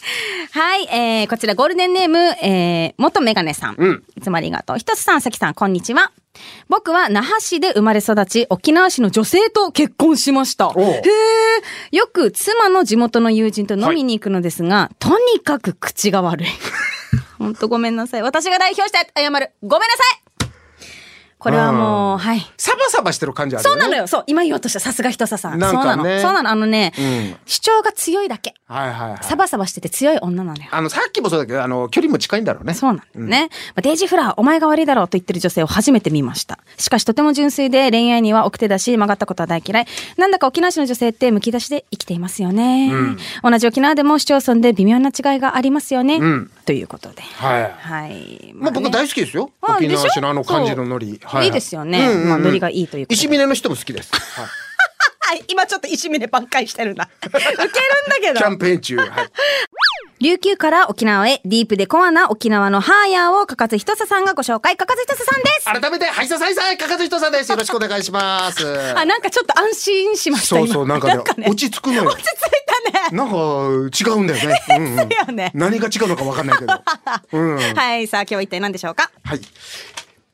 [0.51, 3.75] はい、えー、こちらゴールデンネーム、えー、元メガネさん。
[3.77, 4.77] うんいつもありがとう。
[4.77, 6.11] ひとつさん、さきさん、こんにちは。
[6.67, 10.69] 僕は那覇市で生まれ育ち、沖縄市の女性と結婚しました。
[10.69, 11.01] へ
[11.91, 11.95] え。
[11.95, 16.47] よく妻の地元の友人と飲みに行くのですが、とにかく口が悪い。
[17.37, 18.21] ほんとごめんなさい。
[18.21, 19.51] 私が代表して謝る。
[19.63, 20.28] ごめんなさい
[21.39, 22.41] これはもう、はい。
[22.57, 23.81] サバサバしてる感じあるよね。
[23.81, 24.07] そうなのよ。
[24.07, 24.23] そう。
[24.27, 24.81] 今言おうとした。
[24.81, 25.57] さすがひとささん。
[25.57, 26.21] なんかねそうなの。
[26.21, 26.49] そうなの。
[26.49, 28.55] あのね、うん主張が強いだけ。
[28.67, 29.23] はいはいはい。
[29.23, 30.67] サバサバしてて強い女なのよ。
[30.69, 32.73] あの、さっきもそうだけど、あの、距離も近いんだろうね。
[32.73, 33.49] そうなんだよね。
[33.69, 36.59] まあデイジーフラワー、お前が悪いだろうと言ってる女性を初めて見ました。
[36.77, 39.87] しかしとても純粋で恋愛には奥手だし、曲がったことは大嫌い。
[40.17, 42.91] なんだか沖縄市の女性って剥き出しで生きていますよね。
[43.43, 46.19] 同じ沖縄でも市町村で微妙な違いがありますよね。
[46.19, 47.21] んということで。
[47.21, 47.71] はい。
[47.77, 48.51] はい。
[48.53, 49.51] まあ僕大好きですよ。
[49.61, 51.19] あ沖縄市のあの感じのノリ。
[51.29, 51.99] はいはいいですよね。
[51.99, 53.07] うんうんうんまあノリがいいという。
[53.09, 54.11] 石峰の人も好きです。
[54.13, 54.47] はい
[55.21, 57.07] はい、 今ちょっと石峰挽回してるな。
[57.25, 57.71] ウケるんだ
[58.19, 58.39] けど。
[58.39, 58.97] キャンペーン中。
[58.97, 59.09] はい。
[60.21, 64.75] 琉球から沖縄へディープでコアな沖縄のハーヤーをかかずひとささんがご紹介。
[64.75, 65.81] かかずひとささんです。
[65.81, 67.51] 改めて、はいささいさい、かかずひとさんです。
[67.51, 68.65] よろしくお願いします。
[68.97, 70.47] あ、なんかちょっと安心しました。
[70.47, 72.03] そうそう、なんかね、落ち着くのよ。
[72.09, 73.17] 落ち着いたね。
[73.17, 74.61] なんか、違うんだよね。
[74.69, 75.09] うんうん
[75.53, 76.73] 何が違うのかわかんないけど。
[77.33, 77.57] うん。
[77.75, 79.09] はい、さあ今日は一体何でしょうか？
[79.23, 79.41] はい。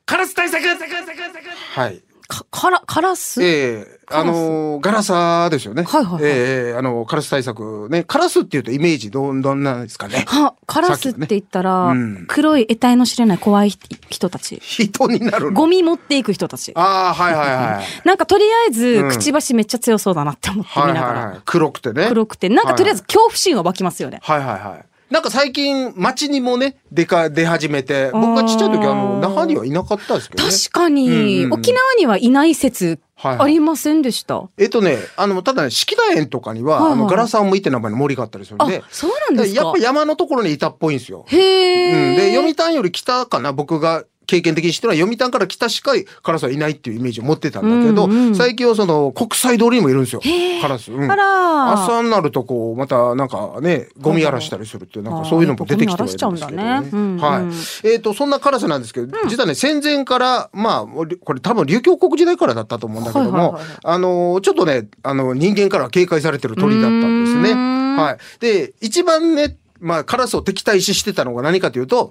[0.06, 2.02] カラス対策はい。
[2.28, 3.42] か、から、カラス？
[3.42, 5.82] ええあのーガラサですよね。
[5.82, 8.04] はいはいはいええあの、カラス対策ね。
[8.04, 10.24] カラスっていうとイメージどん、どんなんですかね？
[10.28, 13.70] は、カラスって言ったら、うん黒い得体の知れない怖い
[14.08, 14.60] 人たち。
[14.62, 15.52] 人になるの？
[15.52, 16.72] ゴミ持っていく人たち。
[16.76, 17.86] ああ、はいはいはい。
[18.04, 21.20] なんかとりあえず、うんくちばしめっちゃ強そうだなって思ってはい見ながら。
[21.20, 21.40] はいはい。
[21.44, 22.06] 黒くてね。
[22.08, 24.20] 黒くて、なんかとりあえず恐怖心は湧きますよね。
[24.22, 24.84] はいはいはい。
[25.10, 30.50] なんか最近街にもね、出か、出始めて、僕がちっちゃい時あの、那覇にはいなかったですけどね。
[30.50, 34.48] 確かに、うんうんうん沖縄にはいない説はいはいありませんでした？
[34.58, 39.62] えっとね、あの、ただね、式田園とかには、はいはいあの、ガラサン向いて名前の森があったりするんあで、、そうなんですか？
[39.62, 41.24] やっぱ山のところにいたっぽいんですよ。
[41.28, 42.16] へえ、うん。
[42.16, 50.20] で、読谷より北かな、僕が経験的にしては、読谷から北しかカラスはいないっていうイメージを持ってたんだけど、うんうん最近はその、国際通りにもいるんですよ。
[50.60, 50.92] カラス。
[50.92, 51.10] うん。
[51.10, 56.90] 朝になるとこう、またなんかね、ゴミ荒らしたりするっていう、なんかそういうのも出てきてはいるんですけどね。
[56.92, 57.40] うんうんは
[57.84, 57.88] い。
[57.88, 67.54] えっと、そんなカラスなんですけど、実はね、戦前から、まあ、これ多分琉球国時代からだったと思うんだけどもはいはいはいはい、あの、ちょっとね、あの、人間からは警戒されてる鳥だったんですね。
[67.96, 68.40] はい。
[68.40, 72.10] で、一番ね、まあ、カラスを敵対視してたのが何かというと、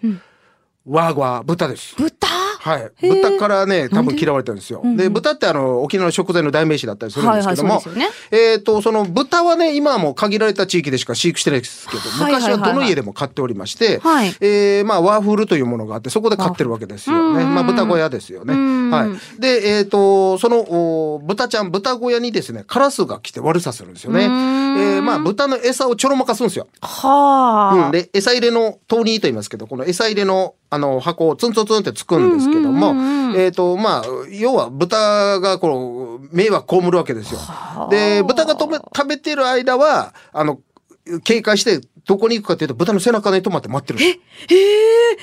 [0.86, 1.96] ワーゴワ豚です。
[1.98, 2.28] 豚？
[2.66, 2.92] はい。
[3.10, 4.82] 豚からね、多分嫌われてるんですよ。
[4.96, 7.82] で、豚ってあの、沖縄の食材の代名詞だったりするんですけども、
[8.32, 17.46] えっ、と、その豚はね、今はもう限られた地域でしか飼育してないですけど、昔はどの家でも飼っておりまして、はいえーまあ、ワーフルというものがあって、そこで飼ってるわけですよね。
[17.46, 18.54] まあ、豚小屋ですよね。
[18.86, 19.40] んはい。
[19.40, 24.24] で、えっ、と、その、お豚ちゃん、豚小屋にですね、カラスが来て悪さするんですよね。
[24.24, 26.68] えーまあ、豚の餌をちょろまかすんですよ。
[26.82, 27.86] はあ。
[27.86, 32.94] うん、で餌入れの豆乳と言いますけどこの餌入れのあの箱をツンツンツンってつくんですけども、
[33.38, 37.40] えっ、とまあ要は豚がこう迷惑被るわけですよ。
[37.90, 40.60] で豚が食べてる間はあの
[41.24, 44.20] 警戒してどこに行くかというと豚の背中に止まって待ってるんで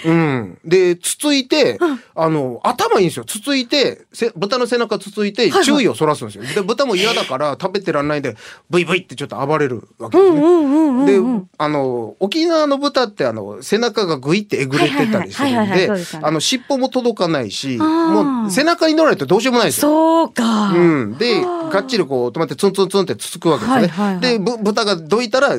[0.03, 0.59] すうん。
[0.65, 1.79] で、つついて、
[2.15, 3.25] あの、頭いいんですよ。
[3.25, 6.45] つついて、せ豚の背中つついて、注意をそらすんですよ。
[6.45, 8.37] で、豚も嫌だから食べてらんないんで、
[8.69, 11.07] ブイブイってちょっと暴れるわけですね。
[11.07, 11.21] で、
[11.59, 15.89] あの、沖縄の豚って、あの、背中がグイってえぐれてたりするんで
[16.23, 19.89] あの、尻尾も届かないし、もう背中に乗らないとどうしようもないんですよ。
[19.89, 20.73] そうか。
[20.73, 21.19] うん。
[21.19, 24.19] で、がっちりこう止まってツンツンツンってつつくわけですね。
[24.21, 25.59] で、ぶ豚がどいたら、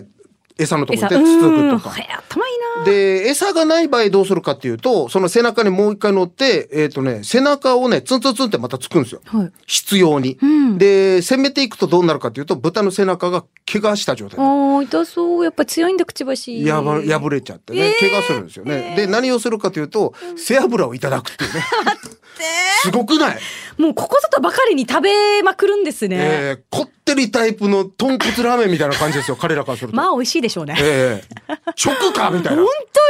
[0.57, 1.95] 餌のところ餌でつつくうんとか。
[1.97, 2.07] いい
[2.79, 2.85] な。
[2.85, 9.21] で、餌がない場合どうするかっていうと、その背中にもう一回乗って、えっ、とね、背中をね、ツンツンツンってまたつくんですよ。
[9.25, 10.37] はい必要に。
[10.43, 14.43] んで、攻めていくとどうなるかっていうと、豚の背中が怪我した状態で。
[14.43, 15.43] ああ、痛そう。
[15.43, 16.63] やっぱ強いんだ、くちばし。
[16.65, 18.93] やば破れちゃってね、怪我するんですよね。
[18.95, 21.63] で、何をするかというと、背脂をいただくっていうね。
[22.83, 23.39] すごくない？
[23.77, 26.17] もうここぞとばかりに食べまくるんですね。
[26.19, 29.95] えー、こってりタイプの豚骨ラーメンみたいな感じですよ、彼らからすると。
[29.97, 30.75] まあ美味しいでしょうね。
[30.79, 32.67] ええ直かみたいな本。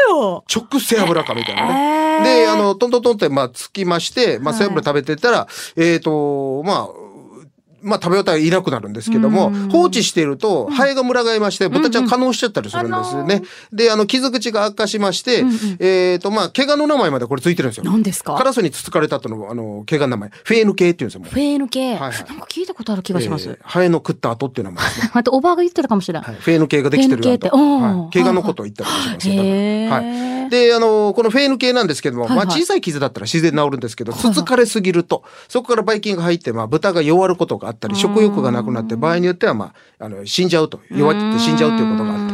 [0.08, 0.44] 当よ。
[0.54, 1.74] 直背脂かみたいなね。
[1.74, 7.03] へーで、あの、トントントンって、まあ、つきまして、まあ、背脂食べてたら、えっ、と、まあ、
[7.84, 13.44] まあ、食べ終わったらいなくなるんですけども、放置していると、ハエが群がいまして、豚ちゃん可能しちゃったりするんですよね。
[13.72, 15.44] で、あの、傷口が悪化しまして、
[15.80, 17.84] えっ、と、まあ、怪我の名前までこれついてるんですよ。
[17.86, 18.36] 何ですか？
[18.36, 20.30] カラスにつつかれた後の、あの、怪我の名前。
[20.30, 21.24] フェーヌ系っていうんですよ。
[21.30, 22.00] フェーヌ系？
[22.00, 22.18] なんか
[22.50, 23.50] 聞いたことある気がします。
[23.50, 25.12] えーハエの食った後っていう名前ですね。
[25.16, 26.28] あと、おばあが言ってたかもしれない。
[26.28, 30.43] はい、フェーヌ系ができてるフェーヌ系ってとおーはい、怪我のことを言ったりもしますはい。
[30.50, 42.34] で、あの、このフェーヌ系なんですけども、はいはいまあ小さい傷だったら自然に治るんですけど、つつかれすぎると、そこからばい菌が入って、まあ豚が弱ることがあったり、食欲がなくなって、場合によっては、まあ、あの、死んじゃうと、弱って死んじゃうということがあって。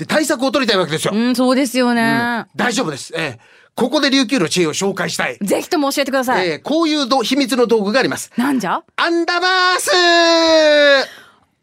[0.00, 1.12] で、対策を取りたいわけですよ。
[1.14, 2.46] うん、そうですよね。
[2.56, 3.12] 大丈夫です。
[3.16, 5.38] ええここで琉球の知恵を紹介したい。
[5.40, 6.48] ぜひとも教えてください。
[6.48, 8.30] ええこういうど秘密の道具があります。
[8.36, 8.82] なんじゃ？
[8.96, 9.90] アンダマース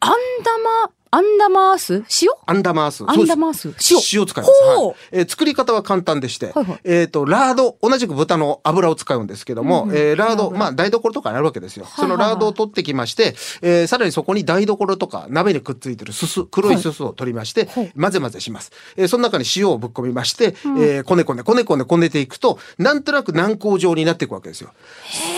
[0.00, 2.04] アンダマ、アンダマース？
[2.22, 2.30] 塩？
[2.46, 3.04] アンダマース。
[3.06, 3.68] アンダマース。
[3.90, 4.20] 塩。
[4.20, 4.50] 塩使います。
[4.64, 4.94] はい。
[5.12, 6.80] えー作り方は簡単でして、はいはい。
[6.84, 11.86] えっ、と、ラード、同じく豚の油を使うんですけども、えーラード、まあ、台所とかにあるわけですよ。
[11.86, 17.68] そのラードを取ってきまして、えーさらにそこに台所とか鍋にくっついてるすす、黒いすすを取りまして、
[17.98, 18.72] 混ぜ混ぜします。
[18.96, 24.72] えーその中に塩をぶっ込みまして、えーこねこねこねこねこねていくと、なんとなく軟膏状になっていくわけですよ。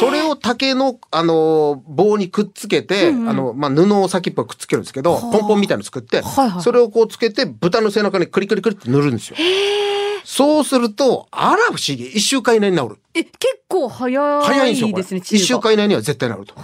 [0.01, 9.37] それを竹の、あのー棒にくっつけて、あの、まあ、布を先っぽにくっつけるんですけど、ポンポンみたいなの作って、はいはいそれをこうつけて、豚の背中にクリクリクリって塗るんですよ。
[10.25, 12.07] そうすると、あら不思議。
[12.07, 12.99] 一週間以内に治る。
[13.15, 16.55] え、結構早早いんですね、一週間以内には絶対治ると。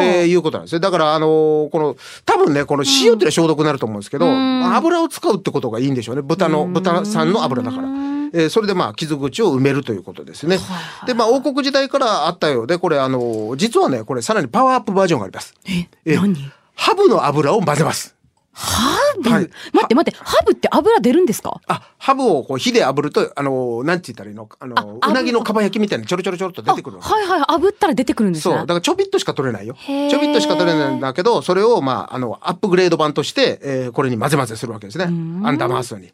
[0.00, 0.80] えーいうことなんですね。
[0.80, 6.22] だから、あのーこの、多分ね、この塩っていうのは消毒になると思うんですけど、油を使うってことがいいんでしょうね。
[6.22, 7.88] 豚の、豚さんの油だから。
[8.32, 10.58] えーそれでまあ、傷口を埋めるということですね。
[11.04, 15.52] で、まあ、王国時代からあったようで、これ、あのー実はね、これ、さらにパワーアップバージョンがあります。
[15.68, 16.36] え、え何？
[16.76, 18.14] ハブの油を混ぜます。
[18.52, 21.60] ハブ、はい待って待って、ハブって油出るんですか？
[21.68, 24.48] あ、ハブをこう火で炙ると、あの、なんて言ったらいいの？
[24.58, 27.02] あの、あうなぎのかば焼きみたいにちょろちょろちょろっと出てくるの。
[27.02, 28.54] はいはい、炙ったら出てくるんですそう。
[28.54, 28.60] ね。
[28.60, 29.76] だからちょびっとしか取れないよ。
[29.86, 35.04] ちょびっとしか取れないんだけど、それを、まあ、あの、アップグレード版として、えーこれに混ぜ混ぜするわけですね。
[35.04, 36.12] アンダーマースに。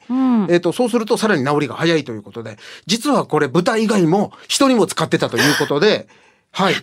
[0.50, 6.08] えっ、と、そうするとさらに治りが早いということで、実はこれ豚以外も人にも使ってたということで、
[6.56, 6.74] はい。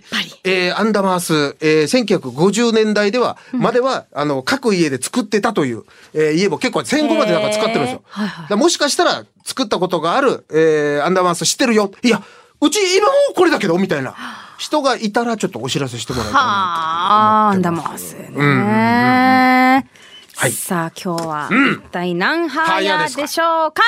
[0.44, 5.84] えーアンダマース、えー1950年代では、までは、あの、各家で作ってたという、
[6.14, 8.04] えー家も結構戦後までなんか使ってるんですよ。
[8.06, 11.92] はいはいもしかしたら作ったことがある、えーアンダーマース知ってるよ。
[12.04, 12.22] いや、
[12.62, 14.14] うち今もうこれだけど、みたいな
[14.60, 19.90] 人がいたらちょっとお知らせしてもらいたいなとはあ、アンダ思ってますマースね。
[20.36, 23.82] はいさあ、今日は、一体何ハーヤでしょうか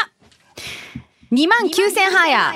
[1.31, 2.53] ?2 万9000ハーヤ。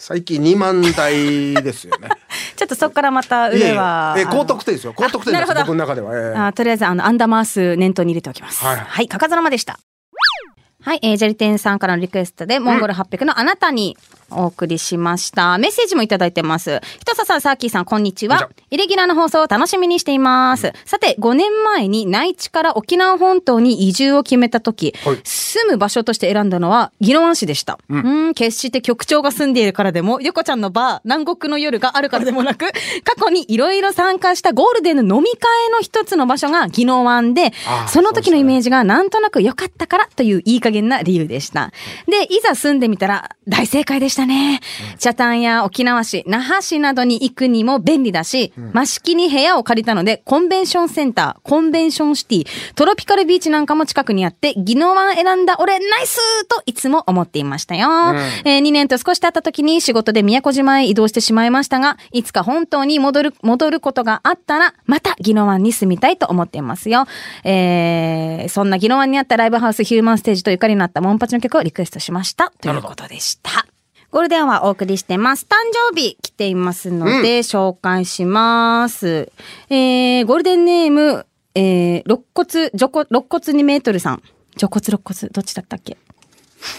[0.00, 2.08] 最近2万台ですよね。
[2.56, 4.14] ちょっとそこからまた上は。
[4.16, 4.94] や、えー高得点ですよ。
[4.94, 5.54] 高得点です。
[5.54, 6.16] 僕の中では。
[6.16, 8.64] えーあとりあえず、あの、アンダーマース念頭に入れておきます。
[8.64, 9.08] ははいい。
[9.08, 9.78] かかざらまでした。
[10.82, 13.98] はい、えー、ジェリテンさんからのリクエストで、モンゴル800のあなたに、
[14.32, 15.58] お送りしました。
[15.58, 16.80] メッセージもいただいてます。
[16.98, 18.50] ひとささん、さっきーさん、こんにちはは。
[18.70, 20.72] イレギュラーの放送を楽しみにしています。
[20.84, 27.78] さて、5年前に内地から沖縄本島に移住を決めた時、はい住む場所として選んだのは、宜野湾市でした。
[27.88, 32.66] うん、決して局長が住んでいるからでも、ゆこちゃんのバー、南国の夜があるからでもなく、
[33.04, 37.52] 過去にいろいろ参加したゴールデンの飲み会の一つの場所が宜野湾で
[37.88, 41.72] その時のイメージがなんとなく良かったからといういい加減な理由でした。
[42.06, 44.60] で、いざ住んでみたら大正解でしたね。
[44.98, 57.88] 北谷や沖縄市、那覇市などに行くにも便利だし、真式に部屋を借りたので、コンベンションセンター、コンベンションシティ、トロピカルビーチなんかも近くにあって、宜野湾選んだ俺ナイスといつも思っていましたよ。
[58.44, 67.06] えー2年と少し経った時に仕事で宮古島へ移動してしまいましたが、いつか本当に戻る、戻ることがあったら、また宜野湾に住みたいと思っていますよ。
[67.44, 72.52] えー、そんな宜野湾にあったライブハウスヒューマンステージとゆかりのあったモンパチの曲をリクエストしました。
[72.60, 73.69] ということでした。
[74.10, 75.46] ゴールデンはお送りしてます。
[75.48, 75.54] 誕
[75.92, 79.30] 生日来ていますので、紹介します。
[79.68, 84.22] えー、ゴールデンネーム、えー、肋骨、除骨、肋骨2メートルさん。
[84.56, 85.96] 除骨、肋骨、どっちだったっけ？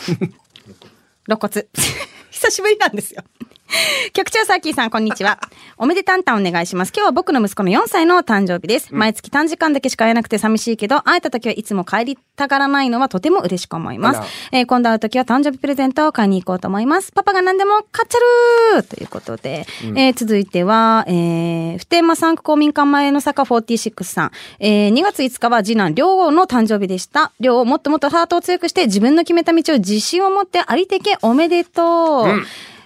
[1.28, 1.68] 肋骨。
[2.32, 3.24] 久しぶりなんですよ。
[4.14, 5.40] 局長サーキーさん、こんにちは。
[5.84, 6.94] おめでたんたんお願いします。
[6.96, 8.94] 今日は僕の息子の4歳の誕生日です。
[8.94, 14.50] 毎月短時間だけしか会えなくて寂しいけど、会えた時はいつも帰りたがらないのはとても嬉しく思います。
[14.52, 17.12] えー今度会う時は誕生日プレゼントを買いに行こうと思います。
[17.12, 19.66] パパが何でも買っちゃるということで、
[19.96, 24.32] えー続いては、えー、普天間産区公民館前の坂46さん。
[24.60, 27.32] えー2月5日は次男、両王の誕生日でした。
[27.40, 32.28] 両王もっともっとハートを強くして自分の決めた道を自信を持ってありてけおめでとう。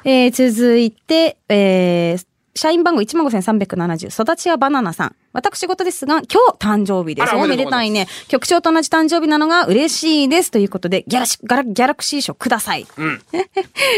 [0.06, 2.26] えー続いて、えー
[2.58, 5.16] 社員番号15,370、育ちはバナナさん。
[5.34, 7.36] 私事ですが、今日誕生日です。
[7.36, 8.08] おめでたいね。
[8.30, 10.52] 局長と同じ誕生日なのが嬉しいです。
[10.52, 12.86] ということで、ギャラシガラギャラクシー賞ください。
[12.86, 12.92] こ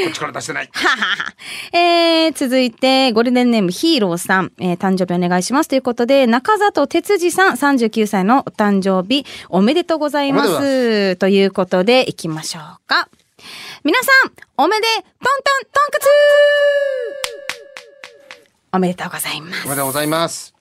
[0.10, 0.70] っちから出してない。
[0.74, 1.34] ははは。
[1.78, 5.68] えー、続いて、ゴールデンネームヒーローさん、えー、誕生日お願いします。
[5.68, 10.40] ということで、中里哲司さん、39歳のお誕生日、おめでとうございま。
[10.40, 13.08] おめでとうございということで、行きましょうか。
[13.84, 17.47] 皆さん、おめで、トントン、トンカツ
[18.72, 19.76] おめでとうございますおめ。
[19.76, 20.57] でとうございます。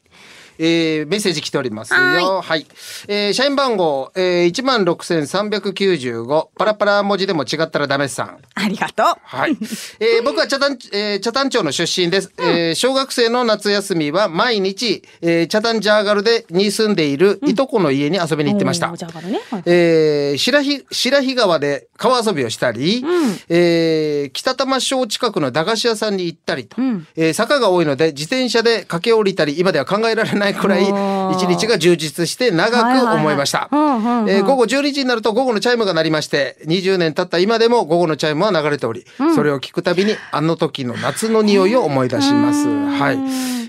[0.59, 1.99] えー、メッセージ来ておりますよ。
[2.01, 2.67] ははい。
[3.09, 6.49] えー、社員番号、えー、16,395。
[6.57, 8.39] パラパラ文字でも違ったらダメさん。
[8.55, 9.07] ありがとう。
[9.23, 9.57] はい。
[10.01, 12.33] えー、 僕は茶谷、えー、茶谷町の出身です。
[12.39, 18.91] えー、小学生の夏休みは毎日、えー、茶谷ジャーガルでに住んでいるいとこの家に遊びに行ってました。
[18.91, 19.41] おーじゃあからね。
[19.51, 23.05] はいえー、白ひ白日川で川遊びをしたり、
[23.49, 26.77] えー北玉小近くの駄菓子屋さんに行ったりと、
[27.17, 33.69] えー坂が多いので自転車で駆け下りたり今では考えられないくらい一日が充実して長く思いました。
[33.71, 39.05] 午後12時になると午後のチャイムが鳴りまして20年経った今でも午後のチャイムは流れており、
[39.35, 42.67] それを聞くたびにあの時の夏の匂いを思い出します。
[42.69, 43.19] はい。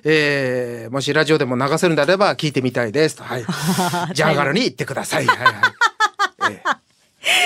[0.03, 3.21] えーもしラジオでも流せるんであれば聞いてみたいです。
[3.21, 3.41] はい。
[4.13, 5.25] ジャーガルに行ってください。
[5.25, 5.43] はいは
[6.49, 6.53] い。
[6.53, 6.77] えー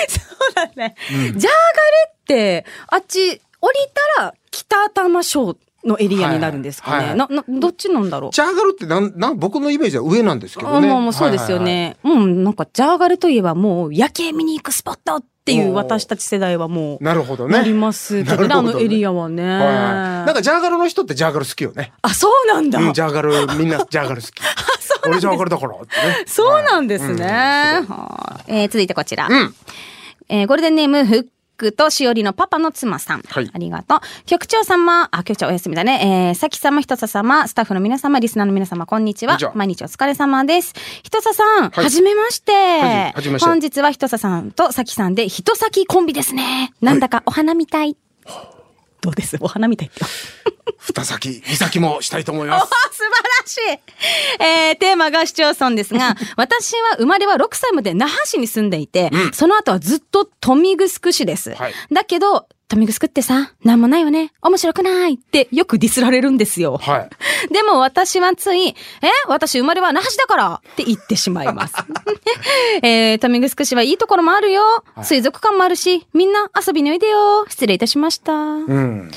[0.08, 0.20] そ
[0.52, 0.96] うだね。
[1.10, 3.78] ジャーガルって、あっち、降り
[4.18, 6.98] たら北多摩省のエリアになるんですかね。
[6.98, 8.32] はいはいな、な、どっちなんだろう。
[8.32, 10.88] ジャーガルってなん、なん、僕のイメージは上なんですけあどね。
[10.88, 11.98] もうもうそうですよね。
[12.04, 17.54] うん、なんかジャーガルといえばもう夜景見に行くスポットっていう私たち世代はもう、なるほどね。
[17.54, 19.44] なりますけどね、あのエリアはね。
[19.44, 19.66] はいはい。
[19.66, 21.94] なんかジャーガルの人ってジャーガル好きよね。
[22.02, 22.80] あ、そうなんだ。
[22.80, 24.32] うん、ジャーガル、みんなジャーガル好き。
[25.08, 26.24] 俺ジャーガルだからってね。
[26.28, 27.24] そうなんですね。
[27.26, 27.34] はい
[27.86, 29.28] はいえー続いてこちら。
[29.28, 29.56] うん。
[30.30, 31.26] えーゴールデンネーム、フッ
[31.62, 33.22] クとしおりのパパの妻さん。
[33.22, 34.00] はいありがとう。
[34.26, 36.30] 局長様、あ、局長お休みだね。
[36.30, 39.52] えー、さき様、ひとさ様、スタッフの皆様、リスナーの皆様、こんにちはこんにちは。
[39.56, 40.74] 毎日お疲れ様です。
[41.04, 42.52] ひとささん、はいはじめまして。
[42.52, 46.74] はいはじめまして本日はひとささんとさきさんで、ひとさきコンビですね。
[46.82, 47.96] なんだかお花みたい。
[49.02, 49.38] どうです？
[49.40, 49.92] お花みたい。
[50.80, 52.68] 二先、二先もしたいと思いあます。
[52.98, 53.80] 素晴らし
[54.40, 61.54] い、えー、テーマが市町村ですが、 私は生まれは6歳まで那覇市に住んでいて、その後はずっと豊見城市です。
[61.56, 64.32] はいだけど、豊見城ってさ、なんもないよね。
[64.42, 66.78] 面白くないってよくディスられるんですよ。
[66.78, 67.10] はい。
[67.54, 68.76] でも私はつい、え？
[69.28, 71.74] 私生まれは那覇市だからって言ってしまいます。
[72.82, 74.64] えー、豊見城市はいいところもあるよ。
[75.04, 77.46] 水族館もあるし、みんな遊びにおいでよ。
[77.50, 78.34] 失礼いたしました。
[78.34, 79.12] うん。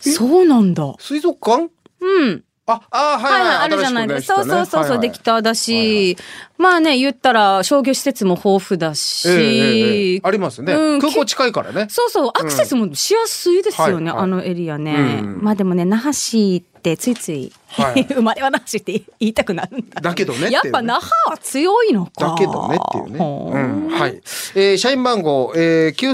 [0.00, 0.94] そうなんだ。
[0.98, 1.70] 水族館？
[2.00, 2.44] うん。
[2.68, 3.56] あ、あーはいはい。
[3.56, 4.36] あるじゃないですか。
[4.36, 5.18] そうそうそうそう、でき。
[5.18, 6.16] ただし、はいはい
[6.58, 10.74] まあね、言ったら商業施設も豊富だし、ええええええありますね。
[10.74, 11.86] うん空港近いからね。
[11.88, 15.20] そうそう、アクセスもしやすいですよね、はいはいあのエリアね。
[15.22, 20.00] うんまあでもね、那覇市っってついつい、はい 生まれは那覇市って言いたくなるんだ。
[20.00, 22.12] だけどねやっぱ那覇は強いのか。
[22.30, 23.18] だけどねっていうね。
[23.18, 24.20] ほう、うんはい。
[24.54, 26.12] えー社員番号、えー、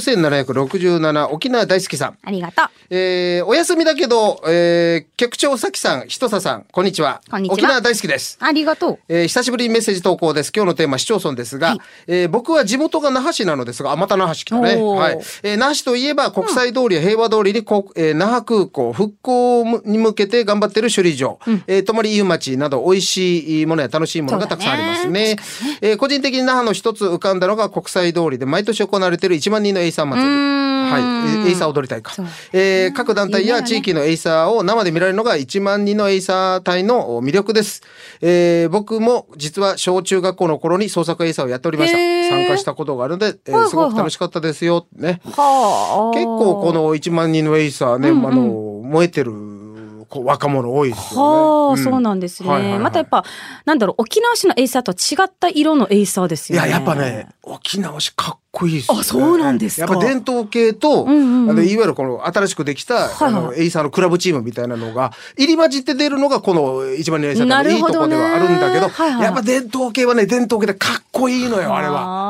[0.52, 2.18] 9767沖縄大好きさん。
[2.24, 2.66] ありがとう。
[2.90, 7.20] えーお休みだけど、えー局長さきさん、ひとささん、こんにちは。
[7.30, 8.36] こんにちは沖縄大好きです。
[8.40, 8.98] ありがとう。
[9.09, 10.52] えー久しぶりにメッセージ投稿です。
[10.55, 11.76] 今日のテーマ、市町村ですが、
[12.07, 14.76] えー僕は地元が那覇市なのですが、あ、また那覇市来たね。
[14.76, 15.18] はい。
[15.42, 25.36] えー那覇市といえば、国際通りや平和通りにこ、えー那覇空港復興に向けて頑張っている首里城、えー泊湯町など美味しいものや楽しいものがたくさんありますね。
[25.80, 30.55] えー個人的に那覇の一つ浮かんだのが国際通りで毎年行われている1万人のエイサー祭り。
[30.84, 31.03] はい。
[31.03, 32.12] えーエイサー踊り隊か。
[32.53, 37.82] えー各団体や地域のエイサーを生で見られるのが1万人のエイサー隊の魅力です。
[38.20, 41.99] えー僕も実は小中学校の頃に創作エイサーをやっておりました。
[41.99, 44.86] 参加したことがあるので、えーすごく楽しかったですよ。
[44.97, 45.20] ね。
[45.24, 46.14] はあ。
[46.14, 49.32] 結構この1万人のエイサーね、あの、燃えてる
[50.15, 51.83] こう若者多いですよはあ、ね。
[51.83, 52.49] そうなんですね。
[52.49, 53.25] はいはいはいまたやっぱ、
[53.65, 56.69] なんだろう、沖縄市のエイサーとは違った色のエイサーですよね。
[56.69, 59.01] いや、やっぱね、沖縄市かっこいいですよ、ね。
[59.01, 72.24] あそうなんですかやっぱ伝統系と、んうんうんあのいわゆるこの新しくできた、はいはいあの、エイサーのクラブチームみたいなのが、入り混じって出るのがこの1万人のエイサーなのいいとこではあるんだけど、はいはいやっぱ伝統系はね、伝統系でかっこいいのよ、あれは。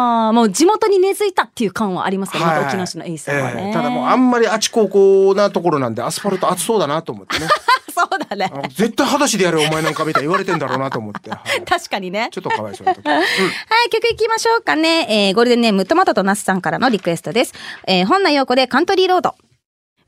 [0.00, 3.66] ああ、もう地元に根付いたっていう感はありますから、まはいた沖縄市のエイサーはね。
[3.66, 7.46] ええただもうあんまりあちここなところなんでアスファルト熱そうだなと思ってね。
[7.92, 11.30] そうだね絶対裸足でやれお前なんかみたいに言われてんだろうなと思って。
[11.30, 12.28] はい確かにね。
[12.32, 13.04] ちょっとかわいそうな時。
[13.04, 15.28] うんはい、曲いきましょうかね。
[15.28, 17.52] えー、ゴールデンネームトマトとナスさんからのリクエストです。
[17.86, 19.34] えー、本名陽子でカントリーロード。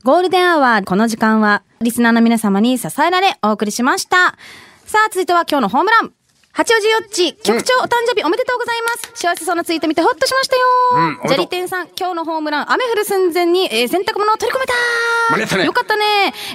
[0.03, 4.37] ゴールデンアワー、この時間は、リスナーの皆様に支えられ、お送りしました。
[4.85, 6.11] さあ、続いては今日のホームラン。
[6.55, 9.11] 八王子よっち、局長お誕生日おめでとうございます。
[9.15, 10.61] 幸せそうなツイート見てほっとしましたよ。
[11.23, 14.73] うんジャリテンさん、今日のホームラン、雨降る寸前に、えー洗濯物を取り込めた。
[15.31, 15.65] 間に合ったね。
[15.65, 16.03] よかったね。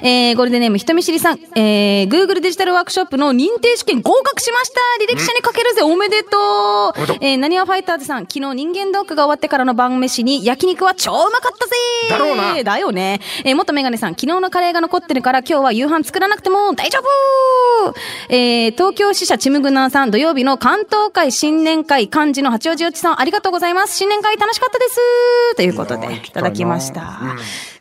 [0.04, 4.80] えー、ゴールデンネーム人見知りさん、えー、Google デジタルワークショップの認定試験合格しました。
[5.02, 7.00] 履歴書に書けるぜ、おめでとう。
[7.00, 7.16] めでとう。
[7.20, 11.74] えー、なにわファイターズさん、昨日人間ドックが終わってからの晩飯に焼肉は超うまかったぜ。
[12.08, 12.62] だろうな。
[12.62, 13.20] だよね。
[13.44, 17.94] えー、元メガネさん、昨日のカレーが残ってるから今日は夕飯作らなくても大丈夫。
[18.28, 23.96] えー、東京支社チムグナーさん、土曜日の関東会新年会幹事の八王子よっちさん、ありがとうございます。
[23.96, 27.20] 新年会楽しかったですということで、いただきました。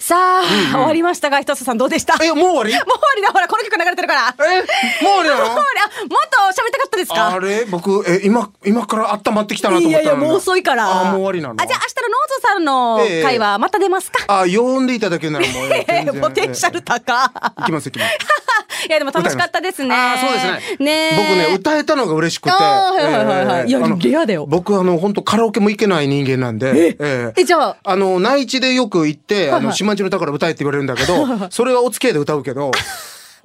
[0.08, 2.16] さあ、終わりましたが、ひとつさんどうでした？
[2.24, 2.72] え、もう終わり？
[2.80, 4.36] もう終わりだ、ほら、この曲流れてるから。
[4.40, 4.66] え、もう
[5.02, 5.42] 終わりなの？
[5.42, 5.82] もう終わり。
[5.82, 7.28] あもっと喋りたかったですか？
[7.28, 7.66] あれ？
[7.66, 11.02] 僕、え、今、今から温まってきたなと思ったいやいや、もう遅いから。
[11.02, 11.56] あ、もう終わりなの？
[11.62, 16.22] あ、じゃあ明日のノーズさんの会はまた出ますか、あ、呼んでいただけるならもう、え 全然。
[16.22, 17.30] ポテンシャル高。
[17.58, 18.18] 行きます行きます。
[18.88, 19.94] いや、でも楽しかったですね。
[19.94, 20.46] あーそうです
[20.80, 20.86] ね。
[20.86, 22.52] ね僕ね、歌えたのが嬉しくて。
[22.52, 23.68] あーはいはいはいはい。
[23.68, 24.46] いやあのレアだよ。
[24.48, 26.96] 僕、あの、本当カラオケも行けない人間なんで。
[27.00, 27.78] ええじゃあ。
[27.84, 29.76] あの、内地でよく行って、あの、はいはい。
[29.76, 32.72] 島地の歌から歌えって言われるんだけど、 それはお付き合いで歌うけど、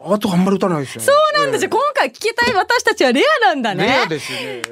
[0.04, 1.06] あとあんまり歌わないですよね。
[1.06, 1.58] そうなんだ。
[1.58, 3.86] じゃあ今回聞きたい私たちはレアなんだね。
[3.86, 4.62] レアですよね。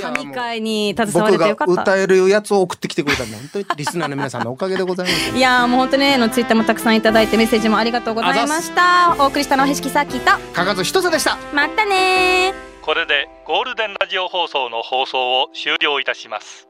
[0.00, 1.72] 神回に携われてよかった。
[1.72, 5.30] 僕が歌えるやつを送ってきてくれたんで、本当にリスナーの皆さんのおかげでございます。
[5.36, 9.16] いやーもう本当ね、あのツイッターもたくさんいただいてメッセージもありがとうございました。
[9.18, 11.36] お送りしたのはへしきさきと、かかずひとさでした。
[11.52, 12.70] またねー。
[12.82, 16.69] これでゴールデンラジオ放送の放送を終了いたします